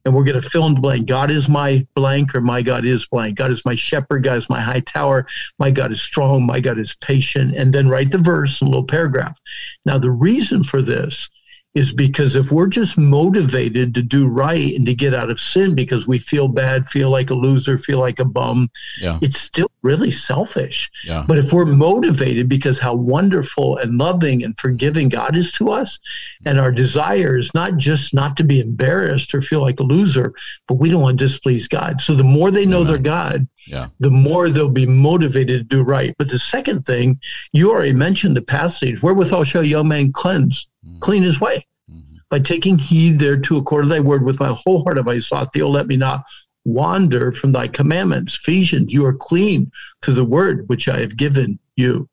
and 0.06 0.13
we're 0.13 0.24
going 0.24 0.39
to 0.39 0.50
fill 0.50 0.68
in 0.68 0.76
the 0.76 0.80
blank. 0.80 1.08
God 1.08 1.32
is 1.32 1.50
my 1.50 1.86
blank, 1.96 2.36
or 2.36 2.41
my 2.41 2.62
God 2.62 2.86
is 2.86 3.08
blank. 3.08 3.38
God 3.38 3.52
is 3.52 3.65
my 3.65 3.76
shepherd. 3.76 4.24
God 4.24 4.38
is 4.38 4.50
my 4.50 4.62
high 4.62 4.82
tower. 4.82 5.26
My 5.58 5.72
God 5.72 5.91
is 5.91 6.02
strong. 6.02 6.46
My 6.46 6.60
God 6.60 6.78
is 6.78 6.96
patient. 6.96 7.56
And 7.56 7.74
then 7.74 7.89
write 7.89 8.12
the 8.12 8.20
verse 8.20 8.62
in 8.62 8.68
a 8.68 8.70
little 8.70 8.86
paragraph. 8.86 9.39
Now, 9.86 9.98
the 9.98 10.12
reason 10.12 10.63
for 10.63 10.82
this 10.82 11.30
is 11.76 11.92
because 11.92 12.38
if 12.38 12.52
we're 12.52 12.68
just 12.68 12.98
motivated 12.98 13.94
to 13.94 14.02
do 14.02 14.28
right 14.28 14.74
and 14.74 14.86
to 14.86 14.96
get 14.96 15.14
out 15.14 15.30
of 15.30 15.40
sin 15.40 15.76
because 15.76 16.08
we 16.08 16.18
feel 16.18 16.48
bad, 16.48 16.88
feel 16.88 17.10
like 17.10 17.30
a 17.30 17.34
loser, 17.34 17.78
feel 17.78 18.00
like 18.00 18.18
a 18.20 18.26
bum, 18.26 18.72
yeah. 19.02 19.20
it's 19.22 19.38
still 19.38 19.70
really 19.82 20.10
selfish. 20.10 20.90
Yeah. 21.04 21.26
But 21.28 21.38
if 21.38 21.52
we're 21.52 21.66
motivated 21.66 22.48
because 22.48 22.80
how 22.80 22.96
wonderful 22.96 23.78
and 23.78 23.98
loving 23.98 24.42
and 24.42 24.58
forgiving 24.58 25.10
God 25.10 25.36
is 25.36 25.52
to 25.54 25.70
us, 25.70 26.00
and 26.46 26.60
our 26.60 26.72
desire 26.72 27.38
is 27.38 27.54
not 27.54 27.76
just 27.76 28.14
not 28.14 28.38
to 28.38 28.46
be 28.46 28.62
embarrassed 28.62 29.36
or 29.36 29.42
feel 29.42 29.62
like 29.62 29.82
a 29.82 29.84
loser, 29.84 30.34
but 30.70 30.76
we 30.76 30.90
don't 30.90 31.02
want 31.02 31.20
to 31.20 31.26
displease 31.26 31.68
God. 31.68 32.00
So 32.00 32.16
the 32.16 32.24
more 32.24 32.52
they 32.52 32.66
know 32.66 32.82
Amen. 32.82 32.88
their 32.88 33.02
God, 33.02 33.48
yeah. 33.68 33.90
the 34.00 34.12
more 34.12 34.50
they'll 34.50 34.70
be 34.70 34.88
motivated 34.88 35.70
to 35.70 35.76
do 35.76 35.84
right. 35.84 36.16
But 36.18 36.30
the 36.30 36.40
second 36.40 36.84
thing, 36.84 37.20
you 37.52 37.72
already 37.72 37.94
mentioned 37.94 38.38
the 38.38 38.42
passage, 38.42 39.04
wherewithal 39.04 39.44
shall 39.44 39.64
young 39.64 39.90
man 39.90 40.14
cleanse 40.14 40.68
mm. 40.88 41.00
clean 41.00 41.24
his 41.24 41.39
way. 41.39 41.65
Mm-hmm. 41.91 42.17
By 42.30 42.39
taking 42.39 42.78
heed 42.78 43.19
thereto 43.19 43.58
according 43.58 43.89
to 43.89 43.95
thy 43.95 44.00
word, 44.02 44.24
with 44.24 44.39
my 44.39 44.54
whole 44.54 44.84
heart 44.84 44.98
have 44.98 45.08
I 45.08 45.19
sought 45.19 45.52
thee, 45.52 45.62
O 45.62 45.69
let 45.69 45.88
me 45.88 45.98
not 45.98 46.26
wander 46.65 47.32
from 47.32 47.52
thy 47.52 47.67
commandments. 47.67 48.36
Ephesians, 48.36 48.91
you 48.91 49.06
are 49.06 49.13
clean 49.13 49.71
through 50.02 50.15
the 50.15 50.26
word 50.26 50.67
which 50.67 50.88
I 50.88 51.00
have 51.00 51.15
given 51.15 51.60
you. 51.76 52.10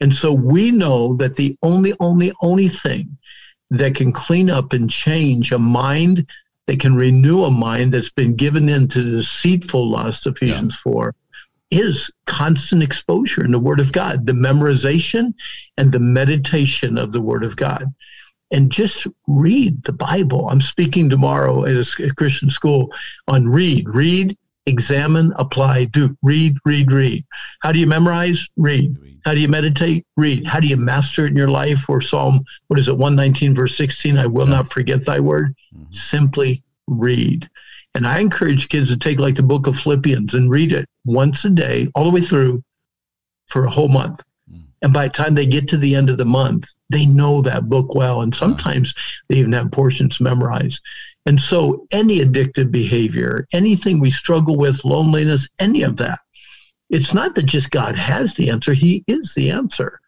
And 0.00 0.14
so 0.14 0.32
we 0.32 0.70
know 0.70 1.14
that 1.16 1.36
the 1.36 1.56
only, 1.62 1.94
only, 2.00 2.32
only 2.42 2.68
thing 2.68 3.16
that 3.70 3.94
can 3.94 4.12
clean 4.12 4.50
up 4.50 4.72
and 4.72 4.90
change 4.90 5.52
a 5.52 5.58
mind, 5.58 6.26
that 6.66 6.80
can 6.80 6.94
renew 6.94 7.44
a 7.44 7.50
mind 7.50 7.92
that's 7.92 8.10
been 8.10 8.36
given 8.36 8.68
into 8.68 9.02
deceitful 9.02 9.90
lust, 9.90 10.26
Ephesians 10.26 10.74
yeah. 10.86 10.92
4, 10.92 11.14
is 11.70 12.10
constant 12.26 12.82
exposure 12.82 13.44
in 13.44 13.50
the 13.50 13.58
Word 13.58 13.80
of 13.80 13.92
God, 13.92 14.26
the 14.26 14.32
memorization 14.32 15.34
and 15.76 15.90
the 15.90 16.00
meditation 16.00 16.98
of 16.98 17.12
the 17.12 17.20
Word 17.20 17.42
of 17.42 17.56
God. 17.56 17.92
And 18.50 18.70
just 18.70 19.06
read 19.26 19.82
the 19.84 19.92
Bible. 19.92 20.48
I'm 20.48 20.60
speaking 20.60 21.10
tomorrow 21.10 21.64
at 21.64 21.74
a 21.74 22.14
Christian 22.14 22.50
school 22.50 22.92
on 23.26 23.48
read, 23.48 23.88
read, 23.88 24.36
examine, 24.66 25.32
apply, 25.36 25.86
do. 25.86 26.16
Read, 26.22 26.56
read, 26.64 26.92
read. 26.92 27.24
How 27.60 27.72
do 27.72 27.78
you 27.78 27.86
memorize? 27.86 28.46
Read. 28.56 28.96
How 29.24 29.34
do 29.34 29.40
you 29.40 29.48
meditate? 29.48 30.06
Read. 30.16 30.46
How 30.46 30.60
do 30.60 30.66
you 30.66 30.76
master 30.76 31.24
it 31.24 31.30
in 31.30 31.36
your 31.36 31.48
life? 31.48 31.88
Or 31.88 32.00
Psalm, 32.00 32.44
what 32.68 32.78
is 32.78 32.88
it, 32.88 32.96
119, 32.96 33.54
verse 33.54 33.76
16? 33.76 34.18
I 34.18 34.26
will 34.26 34.46
yeah. 34.46 34.56
not 34.56 34.70
forget 34.70 35.04
thy 35.04 35.20
word. 35.20 35.54
Mm-hmm. 35.74 35.90
Simply 35.90 36.62
read. 36.86 37.48
And 37.94 38.06
I 38.06 38.18
encourage 38.18 38.68
kids 38.68 38.90
to 38.90 38.96
take 38.96 39.18
like 39.18 39.36
the 39.36 39.42
book 39.42 39.66
of 39.66 39.78
Philippians 39.78 40.34
and 40.34 40.50
read 40.50 40.72
it 40.72 40.86
once 41.04 41.44
a 41.44 41.50
day, 41.50 41.88
all 41.94 42.04
the 42.04 42.10
way 42.10 42.20
through 42.20 42.62
for 43.46 43.64
a 43.64 43.70
whole 43.70 43.88
month. 43.88 44.22
And 44.84 44.92
by 44.92 45.08
the 45.08 45.14
time 45.14 45.32
they 45.32 45.46
get 45.46 45.66
to 45.68 45.78
the 45.78 45.94
end 45.94 46.10
of 46.10 46.18
the 46.18 46.26
month, 46.26 46.74
they 46.90 47.06
know 47.06 47.40
that 47.40 47.70
book 47.70 47.94
well. 47.94 48.20
And 48.20 48.34
sometimes 48.34 48.94
they 49.30 49.36
even 49.36 49.54
have 49.54 49.72
portions 49.72 50.20
memorized. 50.20 50.82
And 51.24 51.40
so, 51.40 51.86
any 51.90 52.18
addictive 52.18 52.70
behavior, 52.70 53.46
anything 53.54 53.98
we 53.98 54.10
struggle 54.10 54.56
with, 54.56 54.84
loneliness, 54.84 55.48
any 55.58 55.84
of 55.84 55.96
that, 55.96 56.18
it's 56.90 57.14
not 57.14 57.34
that 57.34 57.46
just 57.46 57.70
God 57.70 57.96
has 57.96 58.34
the 58.34 58.50
answer, 58.50 58.74
He 58.74 59.02
is 59.08 59.32
the 59.32 59.50
answer. 59.50 60.00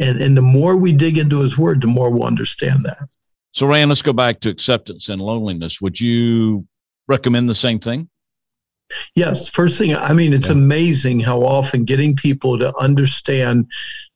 And, 0.00 0.20
and 0.20 0.36
the 0.36 0.42
more 0.42 0.76
we 0.76 0.92
dig 0.92 1.18
into 1.18 1.40
His 1.40 1.56
Word, 1.56 1.80
the 1.80 1.86
more 1.86 2.10
we'll 2.10 2.24
understand 2.24 2.84
that. 2.84 3.08
So, 3.52 3.68
Rand, 3.68 3.90
let's 3.90 4.02
go 4.02 4.12
back 4.12 4.40
to 4.40 4.50
acceptance 4.50 5.08
and 5.08 5.22
loneliness. 5.22 5.80
Would 5.80 6.00
you 6.00 6.66
recommend 7.06 7.48
the 7.48 7.54
same 7.54 7.78
thing? 7.78 8.10
Yes. 9.14 9.48
First 9.48 9.78
thing, 9.78 9.94
I 9.94 10.12
mean, 10.12 10.32
it's 10.32 10.48
yeah. 10.48 10.54
amazing 10.54 11.20
how 11.20 11.42
often 11.42 11.84
getting 11.84 12.16
people 12.16 12.58
to 12.58 12.76
understand 12.76 13.70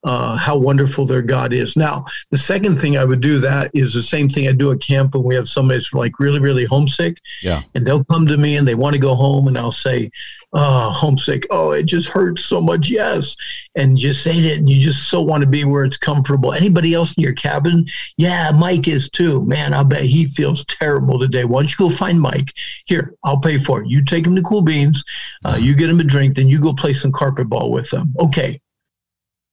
uh, 0.05 0.37
how 0.37 0.57
wonderful 0.57 1.05
their 1.05 1.23
God 1.23 1.53
is. 1.53 1.77
Now, 1.77 2.05
the 2.31 2.39
second 2.39 2.81
thing 2.81 2.97
I 2.97 3.05
would 3.05 3.21
do 3.21 3.39
that 3.41 3.71
is 3.75 3.93
the 3.93 4.03
same 4.03 4.29
thing 4.29 4.49
I 4.49 4.53
do 4.53 4.73
at 4.73 4.81
camp 4.81 5.15
when 5.15 5.25
we 5.25 5.35
have 5.35 5.49
somebody 5.49 5.79
that's 5.79 5.93
like 5.93 6.19
really, 6.19 6.41
really 6.41 6.65
homesick. 6.65 7.19
Yeah. 7.43 7.63
And 7.75 7.87
they'll 7.87 8.05
come 8.05 8.27
to 8.27 8.37
me 8.37 8.57
and 8.57 8.67
they 8.67 8.75
want 8.75 8.95
to 8.95 9.01
go 9.01 9.15
home, 9.15 9.47
and 9.47 9.59
I'll 9.59 9.73
say, 9.73 10.11
"Oh, 10.53 10.91
homesick. 10.91 11.47
Oh, 11.51 11.73
it 11.73 11.85
just 11.85 12.09
hurts 12.09 12.45
so 12.45 12.61
much." 12.61 12.89
Yes. 12.89 13.37
And 13.75 13.99
just 13.99 14.23
say 14.23 14.37
it, 14.37 14.59
and 14.59 14.71
you 14.71 14.81
just 14.81 15.11
so 15.11 15.21
want 15.21 15.43
to 15.43 15.49
be 15.49 15.65
where 15.65 15.85
it's 15.85 15.99
comfortable. 15.99 16.53
Anybody 16.55 16.95
else 16.95 17.15
in 17.17 17.23
your 17.23 17.35
cabin? 17.35 17.87
Yeah, 18.17 18.51
Mike 18.53 18.89
is 18.89 19.11
too. 19.11 19.45
Man, 19.45 19.75
I 19.75 19.83
bet 19.83 20.03
he 20.03 20.27
feels 20.27 20.65
terrible 20.65 21.19
today. 21.19 21.45
Why 21.45 21.61
don't 21.61 21.71
you 21.71 21.77
go 21.77 21.95
find 21.95 22.21
Mike? 22.21 22.55
Here, 22.87 23.15
I'll 23.25 23.41
pay 23.41 23.59
for 23.59 23.83
it. 23.83 23.89
You 23.89 24.03
take 24.05 24.27
him 24.27 24.37
to 24.37 24.43
Cool 24.43 24.63
Beans. 24.63 25.05
Uh, 25.45 25.59
you 25.61 25.75
get 25.75 25.91
him 25.91 26.01
a 26.01 26.05
drink, 26.05 26.37
then 26.37 26.49
you 26.49 26.61
go 26.61 26.73
play 26.73 26.93
some 26.93 27.13
carpet 27.13 27.49
ball 27.49 27.71
with 27.71 27.91
them. 27.91 28.15
Okay 28.19 28.61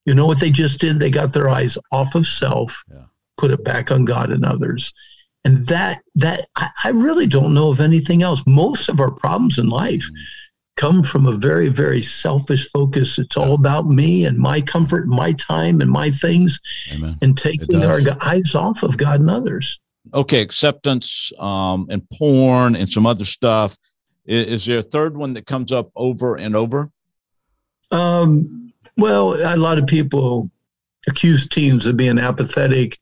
you 0.07 0.15
know 0.15 0.25
what 0.25 0.39
they 0.39 0.49
just 0.49 0.79
did? 0.79 0.99
They 0.99 1.11
got 1.11 1.33
their 1.33 1.49
eyes 1.49 1.77
off 1.91 2.15
of 2.15 2.25
self, 2.25 2.81
yeah. 2.89 3.03
put 3.37 3.51
it 3.51 3.65
back 3.65 3.91
on 3.91 4.05
God 4.05 4.31
and 4.31 4.45
others. 4.45 4.93
And 5.43 5.67
that 5.67 6.01
that 6.15 6.47
I, 6.55 6.69
I, 6.85 6.89
really 6.89 7.27
don't 7.27 7.53
know 7.53 7.69
of 7.69 7.81
anything 7.81 8.23
else. 8.23 8.41
Most 8.47 8.87
of 8.87 9.01
our 9.01 9.11
problems 9.11 9.59
in 9.59 9.67
life 9.67 10.05
mm. 10.09 10.17
come 10.77 11.03
from 11.03 11.27
a 11.27 11.33
very, 11.33 11.67
very 11.67 12.01
selfish 12.01 12.69
focus. 12.71 13.19
It's 13.19 13.35
yeah. 13.35 13.43
all 13.43 13.53
about 13.53 13.89
me 13.89 14.23
and 14.23 14.37
my 14.37 14.61
comfort, 14.61 15.09
my 15.09 15.33
time, 15.33 15.81
and 15.81 15.91
my 15.91 16.09
things, 16.09 16.57
Amen. 16.93 17.17
and 17.21 17.37
taking 17.37 17.83
our 17.83 17.99
eyes 18.21 18.55
off 18.55 18.83
of 18.83 18.95
God 18.95 19.19
and 19.19 19.29
others. 19.29 19.77
Okay, 20.13 20.39
acceptance 20.39 21.33
um, 21.37 21.87
and 21.89 22.01
porn 22.11 22.77
and 22.77 22.87
some 22.87 23.05
other 23.05 23.25
stuff. 23.25 23.77
Is, 24.25 24.47
is 24.47 24.65
there 24.65 24.79
a 24.79 24.83
third 24.83 25.17
one 25.17 25.33
that 25.33 25.45
comes 25.45 25.73
up 25.73 25.91
over 25.97 26.37
and 26.37 26.55
over? 26.55 26.91
Um, 27.91 28.66
well, 28.97 29.33
a 29.33 29.55
lot 29.57 29.77
of 29.77 29.87
people 29.87 30.49
accuse 31.07 31.47
teens 31.47 31.85
of 31.85 31.97
being 31.97 32.19
apathetic. 32.19 32.97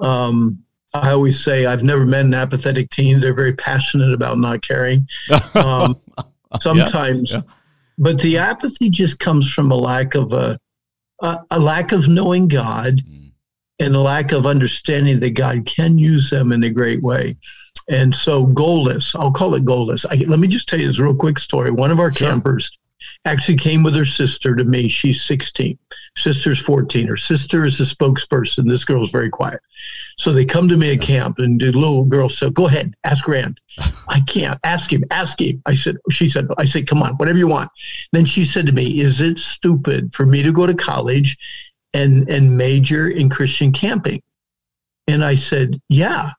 Um, 0.00 0.62
I 0.94 1.10
always 1.10 1.42
say 1.42 1.66
I've 1.66 1.82
never 1.82 2.04
met 2.06 2.24
an 2.24 2.34
apathetic 2.34 2.90
teen. 2.90 3.18
They're 3.18 3.34
very 3.34 3.54
passionate 3.54 4.12
about 4.12 4.38
not 4.38 4.62
caring. 4.62 5.08
Um, 5.54 6.00
sometimes, 6.60 7.32
yeah, 7.32 7.38
yeah. 7.38 7.54
but 7.98 8.20
the 8.20 8.38
apathy 8.38 8.90
just 8.90 9.18
comes 9.18 9.52
from 9.52 9.72
a 9.72 9.76
lack 9.76 10.14
of 10.14 10.32
a 10.32 10.58
a, 11.20 11.40
a 11.52 11.60
lack 11.60 11.92
of 11.92 12.08
knowing 12.08 12.48
God 12.48 13.02
mm. 13.08 13.30
and 13.78 13.96
a 13.96 14.00
lack 14.00 14.32
of 14.32 14.46
understanding 14.46 15.20
that 15.20 15.30
God 15.30 15.64
can 15.64 15.96
use 15.96 16.28
them 16.28 16.52
in 16.52 16.64
a 16.64 16.70
great 16.70 17.02
way. 17.02 17.36
And 17.88 18.14
so, 18.14 18.46
goalless. 18.46 19.18
I'll 19.18 19.32
call 19.32 19.54
it 19.54 19.64
goalless. 19.64 20.04
I, 20.08 20.24
let 20.26 20.38
me 20.38 20.48
just 20.48 20.68
tell 20.68 20.78
you 20.78 20.86
this 20.86 21.00
real 21.00 21.14
quick 21.14 21.38
story. 21.38 21.70
One 21.70 21.90
of 21.90 22.00
our 22.00 22.12
sure. 22.12 22.28
campers 22.28 22.70
actually 23.24 23.56
came 23.56 23.82
with 23.82 23.94
her 23.94 24.04
sister 24.04 24.54
to 24.54 24.64
me. 24.64 24.88
She's 24.88 25.22
16. 25.22 25.78
Sister's 26.16 26.58
14. 26.60 27.06
Her 27.06 27.16
sister 27.16 27.64
is 27.64 27.78
the 27.78 27.84
spokesperson. 27.84 28.68
This 28.68 28.84
girl's 28.84 29.10
very 29.10 29.30
quiet. 29.30 29.60
So 30.18 30.32
they 30.32 30.44
come 30.44 30.68
to 30.68 30.76
me 30.76 30.92
at 30.92 31.00
camp, 31.00 31.38
and 31.38 31.60
the 31.60 31.72
little 31.72 32.04
girl 32.04 32.28
said, 32.28 32.54
Go 32.54 32.66
ahead, 32.66 32.94
ask 33.04 33.26
Rand. 33.26 33.60
I 34.08 34.20
can't. 34.20 34.58
Ask 34.64 34.92
him, 34.92 35.04
ask 35.10 35.40
him. 35.40 35.62
I 35.66 35.74
said, 35.74 35.96
She 36.10 36.28
said, 36.28 36.48
I 36.58 36.64
said, 36.64 36.86
Come 36.86 37.02
on, 37.02 37.14
whatever 37.14 37.38
you 37.38 37.48
want. 37.48 37.70
Then 38.12 38.24
she 38.24 38.44
said 38.44 38.66
to 38.66 38.72
me, 38.72 39.00
Is 39.00 39.20
it 39.20 39.38
stupid 39.38 40.12
for 40.12 40.26
me 40.26 40.42
to 40.42 40.52
go 40.52 40.66
to 40.66 40.74
college 40.74 41.36
and, 41.94 42.28
and 42.28 42.56
major 42.56 43.08
in 43.08 43.28
Christian 43.28 43.72
camping? 43.72 44.22
And 45.06 45.24
I 45.24 45.34
said, 45.34 45.80
Yeah. 45.88 46.32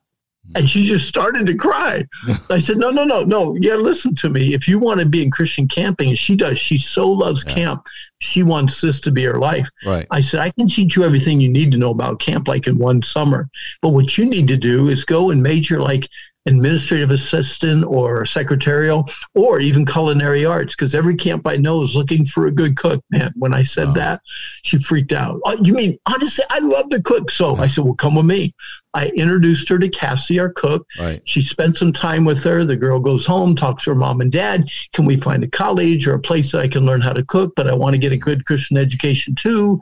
And 0.55 0.69
she 0.69 0.83
just 0.83 1.07
started 1.07 1.47
to 1.47 1.55
cry. 1.55 2.05
I 2.49 2.59
said, 2.59 2.77
No, 2.77 2.91
no, 2.91 3.03
no, 3.03 3.23
no. 3.23 3.55
Yeah, 3.59 3.75
listen 3.75 4.13
to 4.15 4.29
me. 4.29 4.53
If 4.53 4.67
you 4.67 4.77
want 4.77 4.99
to 4.99 5.05
be 5.05 5.23
in 5.23 5.31
Christian 5.31 5.67
camping, 5.67 6.09
and 6.09 6.17
she 6.17 6.35
does, 6.35 6.59
she 6.59 6.77
so 6.77 7.09
loves 7.09 7.43
yeah. 7.47 7.53
camp. 7.53 7.87
She 8.19 8.43
wants 8.43 8.81
this 8.81 8.99
to 9.01 9.11
be 9.11 9.23
her 9.23 9.39
life. 9.39 9.69
Right. 9.85 10.07
I 10.11 10.19
said, 10.19 10.41
I 10.41 10.49
can 10.51 10.67
teach 10.67 10.95
you 10.95 11.03
everything 11.03 11.41
you 11.41 11.49
need 11.49 11.71
to 11.71 11.77
know 11.77 11.91
about 11.91 12.19
camp 12.19 12.47
like 12.47 12.67
in 12.67 12.77
one 12.77 13.01
summer. 13.01 13.49
But 13.81 13.89
what 13.89 14.17
you 14.17 14.25
need 14.25 14.47
to 14.49 14.57
do 14.57 14.89
is 14.89 15.05
go 15.05 15.29
and 15.31 15.41
major 15.41 15.81
like 15.81 16.07
administrative 16.45 17.11
assistant 17.11 17.85
or 17.85 18.25
secretarial 18.25 19.09
or 19.33 19.59
even 19.59 19.85
culinary 19.85 20.45
arts 20.45 20.75
because 20.75 20.93
every 20.93 21.15
camp 21.15 21.47
I 21.47 21.57
know 21.57 21.81
is 21.81 21.95
looking 21.95 22.25
for 22.25 22.47
a 22.47 22.51
good 22.51 22.75
cook. 22.75 23.03
Man, 23.11 23.31
when 23.35 23.53
I 23.53 23.63
said 23.63 23.89
wow. 23.89 23.93
that, 23.93 24.21
she 24.63 24.81
freaked 24.83 25.13
out. 25.13 25.39
Oh, 25.45 25.57
you 25.61 25.73
mean 25.73 25.97
honestly, 26.05 26.45
I 26.49 26.59
love 26.59 26.89
to 26.89 27.01
cook. 27.01 27.31
So 27.31 27.55
I 27.57 27.67
said, 27.67 27.85
Well, 27.85 27.95
come 27.95 28.15
with 28.15 28.25
me. 28.25 28.53
I 28.93 29.07
introduced 29.09 29.69
her 29.69 29.79
to 29.79 29.89
Cassie, 29.89 30.39
our 30.39 30.51
cook. 30.51 30.85
Right. 30.99 31.21
She 31.25 31.41
spent 31.41 31.77
some 31.77 31.93
time 31.93 32.25
with 32.25 32.43
her. 32.43 32.63
The 32.63 32.75
girl 32.75 32.99
goes 32.99 33.25
home, 33.25 33.55
talks 33.55 33.85
to 33.85 33.91
her 33.91 33.95
mom 33.95 34.21
and 34.21 34.31
dad. 34.31 34.69
Can 34.93 35.05
we 35.05 35.17
find 35.17 35.43
a 35.43 35.47
college 35.47 36.05
or 36.05 36.13
a 36.13 36.19
place 36.19 36.51
that 36.51 36.59
I 36.59 36.67
can 36.67 36.85
learn 36.85 37.01
how 37.01 37.13
to 37.13 37.25
cook? 37.25 37.53
But 37.55 37.67
I 37.67 37.73
want 37.73 37.95
to 37.95 37.99
get 37.99 38.11
a 38.11 38.17
good 38.17 38.45
Christian 38.45 38.77
education 38.77 39.33
too. 39.33 39.81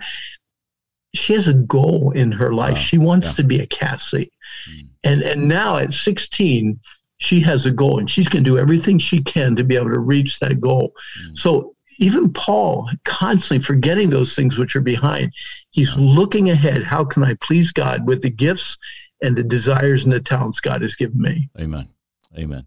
She 1.13 1.33
has 1.33 1.47
a 1.47 1.53
goal 1.53 2.11
in 2.11 2.31
her 2.31 2.53
life. 2.53 2.75
Wow. 2.75 2.81
She 2.81 2.97
wants 2.97 3.29
yeah. 3.29 3.33
to 3.33 3.43
be 3.43 3.59
a 3.59 3.67
Cassie. 3.67 4.31
Mm. 4.69 4.87
And 5.03 5.21
and 5.23 5.47
now 5.47 5.77
at 5.77 5.93
16, 5.93 6.79
she 7.17 7.39
has 7.41 7.65
a 7.65 7.71
goal 7.71 7.99
and 7.99 8.09
she's 8.09 8.29
going 8.29 8.43
to 8.43 8.49
do 8.49 8.57
everything 8.57 8.97
she 8.97 9.21
can 9.21 9.55
to 9.55 9.63
be 9.63 9.75
able 9.75 9.91
to 9.91 9.99
reach 9.99 10.39
that 10.39 10.59
goal. 10.59 10.93
Mm. 11.23 11.37
So 11.37 11.75
even 11.97 12.33
Paul, 12.33 12.89
constantly 13.03 13.63
forgetting 13.63 14.09
those 14.09 14.35
things 14.35 14.57
which 14.57 14.75
are 14.75 14.81
behind, 14.81 15.31
he's 15.69 15.95
yeah. 15.95 16.03
looking 16.03 16.49
ahead. 16.49 16.83
How 16.83 17.03
can 17.03 17.23
I 17.23 17.35
please 17.35 17.71
God 17.71 18.07
with 18.07 18.23
the 18.23 18.29
gifts 18.31 18.77
and 19.21 19.35
the 19.35 19.43
desires 19.43 20.03
and 20.03 20.11
the 20.11 20.19
talents 20.19 20.59
God 20.59 20.81
has 20.81 20.95
given 20.95 21.21
me? 21.21 21.49
Amen. 21.59 21.87
Amen. 22.37 22.65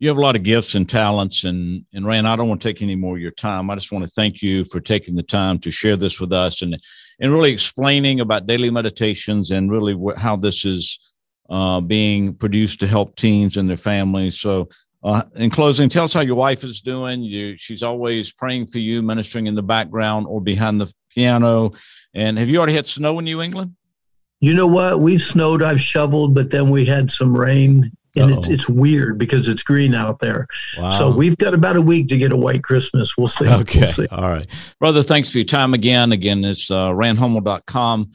You 0.00 0.08
have 0.08 0.16
a 0.16 0.20
lot 0.20 0.36
of 0.36 0.42
gifts 0.42 0.74
and 0.74 0.88
talents, 0.88 1.44
and 1.44 1.84
and 1.94 2.06
Rand, 2.06 2.26
I 2.26 2.36
don't 2.36 2.48
want 2.48 2.60
to 2.60 2.68
take 2.68 2.82
any 2.82 2.96
more 2.96 3.16
of 3.16 3.22
your 3.22 3.30
time. 3.30 3.70
I 3.70 3.74
just 3.74 3.92
want 3.92 4.04
to 4.04 4.10
thank 4.10 4.42
you 4.42 4.64
for 4.66 4.80
taking 4.80 5.14
the 5.14 5.22
time 5.22 5.58
to 5.60 5.70
share 5.70 5.96
this 5.96 6.20
with 6.20 6.32
us 6.32 6.62
and 6.62 6.76
and 7.20 7.32
really 7.32 7.52
explaining 7.52 8.20
about 8.20 8.46
daily 8.46 8.70
meditations 8.70 9.50
and 9.50 9.70
really 9.70 9.94
wh- 9.94 10.18
how 10.18 10.36
this 10.36 10.64
is 10.64 10.98
uh, 11.48 11.80
being 11.80 12.34
produced 12.34 12.80
to 12.80 12.86
help 12.86 13.16
teens 13.16 13.56
and 13.56 13.68
their 13.68 13.76
families. 13.76 14.40
So, 14.40 14.68
uh, 15.02 15.22
in 15.36 15.50
closing, 15.50 15.88
tell 15.88 16.04
us 16.04 16.14
how 16.14 16.22
your 16.22 16.36
wife 16.36 16.64
is 16.64 16.80
doing. 16.80 17.22
You, 17.22 17.56
she's 17.58 17.82
always 17.82 18.32
praying 18.32 18.66
for 18.66 18.78
you, 18.78 19.02
ministering 19.02 19.46
in 19.46 19.54
the 19.54 19.62
background 19.62 20.26
or 20.28 20.40
behind 20.40 20.80
the 20.80 20.92
piano. 21.10 21.72
And 22.14 22.38
have 22.38 22.48
you 22.48 22.58
already 22.58 22.74
had 22.74 22.86
snow 22.86 23.18
in 23.18 23.26
New 23.26 23.42
England? 23.42 23.74
You 24.40 24.54
know 24.54 24.66
what? 24.66 25.00
We've 25.00 25.22
snowed. 25.22 25.62
I've 25.62 25.80
shoveled, 25.80 26.34
but 26.34 26.50
then 26.50 26.70
we 26.70 26.84
had 26.84 27.10
some 27.10 27.36
rain, 27.36 27.92
and 28.16 28.30
it's, 28.30 28.48
it's 28.48 28.68
weird 28.68 29.18
because 29.18 29.48
it's 29.48 29.62
green 29.62 29.94
out 29.94 30.20
there. 30.20 30.46
Wow. 30.78 30.98
So 30.98 31.16
we've 31.16 31.36
got 31.36 31.54
about 31.54 31.76
a 31.76 31.82
week 31.82 32.08
to 32.08 32.16
get 32.16 32.32
a 32.32 32.36
white 32.36 32.62
Christmas. 32.62 33.16
We'll 33.16 33.28
see. 33.28 33.48
Okay. 33.48 33.80
We'll 33.80 33.88
see. 33.88 34.06
All 34.10 34.28
right. 34.28 34.46
Brother, 34.78 35.02
thanks 35.02 35.30
for 35.30 35.38
your 35.38 35.46
time 35.46 35.74
again. 35.74 36.12
Again, 36.12 36.44
it's 36.44 36.70
uh, 36.70 36.90
randhummel.com 36.90 38.10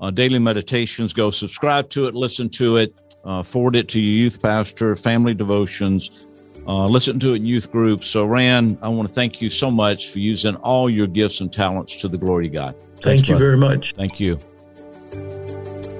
uh, 0.00 0.10
daily 0.10 0.38
meditations. 0.38 1.12
Go 1.12 1.30
subscribe 1.30 1.88
to 1.90 2.06
it, 2.06 2.14
listen 2.14 2.48
to 2.50 2.76
it, 2.78 2.94
uh, 3.24 3.42
forward 3.42 3.76
it 3.76 3.88
to 3.88 4.00
your 4.00 4.24
youth 4.24 4.42
pastor, 4.42 4.96
family 4.96 5.34
devotions, 5.34 6.10
uh, 6.66 6.86
listen 6.86 7.18
to 7.20 7.34
it 7.34 7.36
in 7.36 7.46
youth 7.46 7.70
groups. 7.70 8.06
So, 8.06 8.24
Rand, 8.24 8.78
I 8.82 8.88
want 8.88 9.08
to 9.08 9.14
thank 9.14 9.40
you 9.40 9.50
so 9.50 9.70
much 9.70 10.10
for 10.10 10.18
using 10.18 10.56
all 10.56 10.88
your 10.88 11.06
gifts 11.06 11.40
and 11.40 11.52
talents 11.52 11.96
to 11.96 12.08
the 12.08 12.18
glory 12.18 12.46
of 12.46 12.52
God. 12.52 12.74
Thanks, 12.74 13.04
thank 13.04 13.28
you 13.28 13.34
brother. 13.34 13.44
very 13.44 13.56
much. 13.56 13.92
Thank 13.94 14.20
you. 14.20 14.38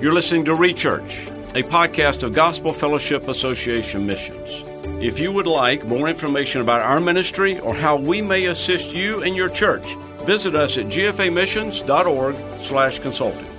You're 0.00 0.14
listening 0.14 0.46
to 0.46 0.52
Rechurch, 0.52 1.39
a 1.54 1.64
podcast 1.64 2.22
of 2.22 2.32
Gospel 2.32 2.72
Fellowship 2.72 3.26
Association 3.26 4.06
Missions. 4.06 4.62
If 5.02 5.18
you 5.18 5.32
would 5.32 5.48
like 5.48 5.84
more 5.84 6.08
information 6.08 6.60
about 6.60 6.80
our 6.80 7.00
ministry 7.00 7.58
or 7.58 7.74
how 7.74 7.96
we 7.96 8.22
may 8.22 8.46
assist 8.46 8.94
you 8.94 9.24
and 9.24 9.34
your 9.34 9.48
church, 9.48 9.84
visit 10.20 10.54
us 10.54 10.78
at 10.78 10.86
gfamissions.org 10.86 12.36
slash 12.60 13.00
consulting. 13.00 13.49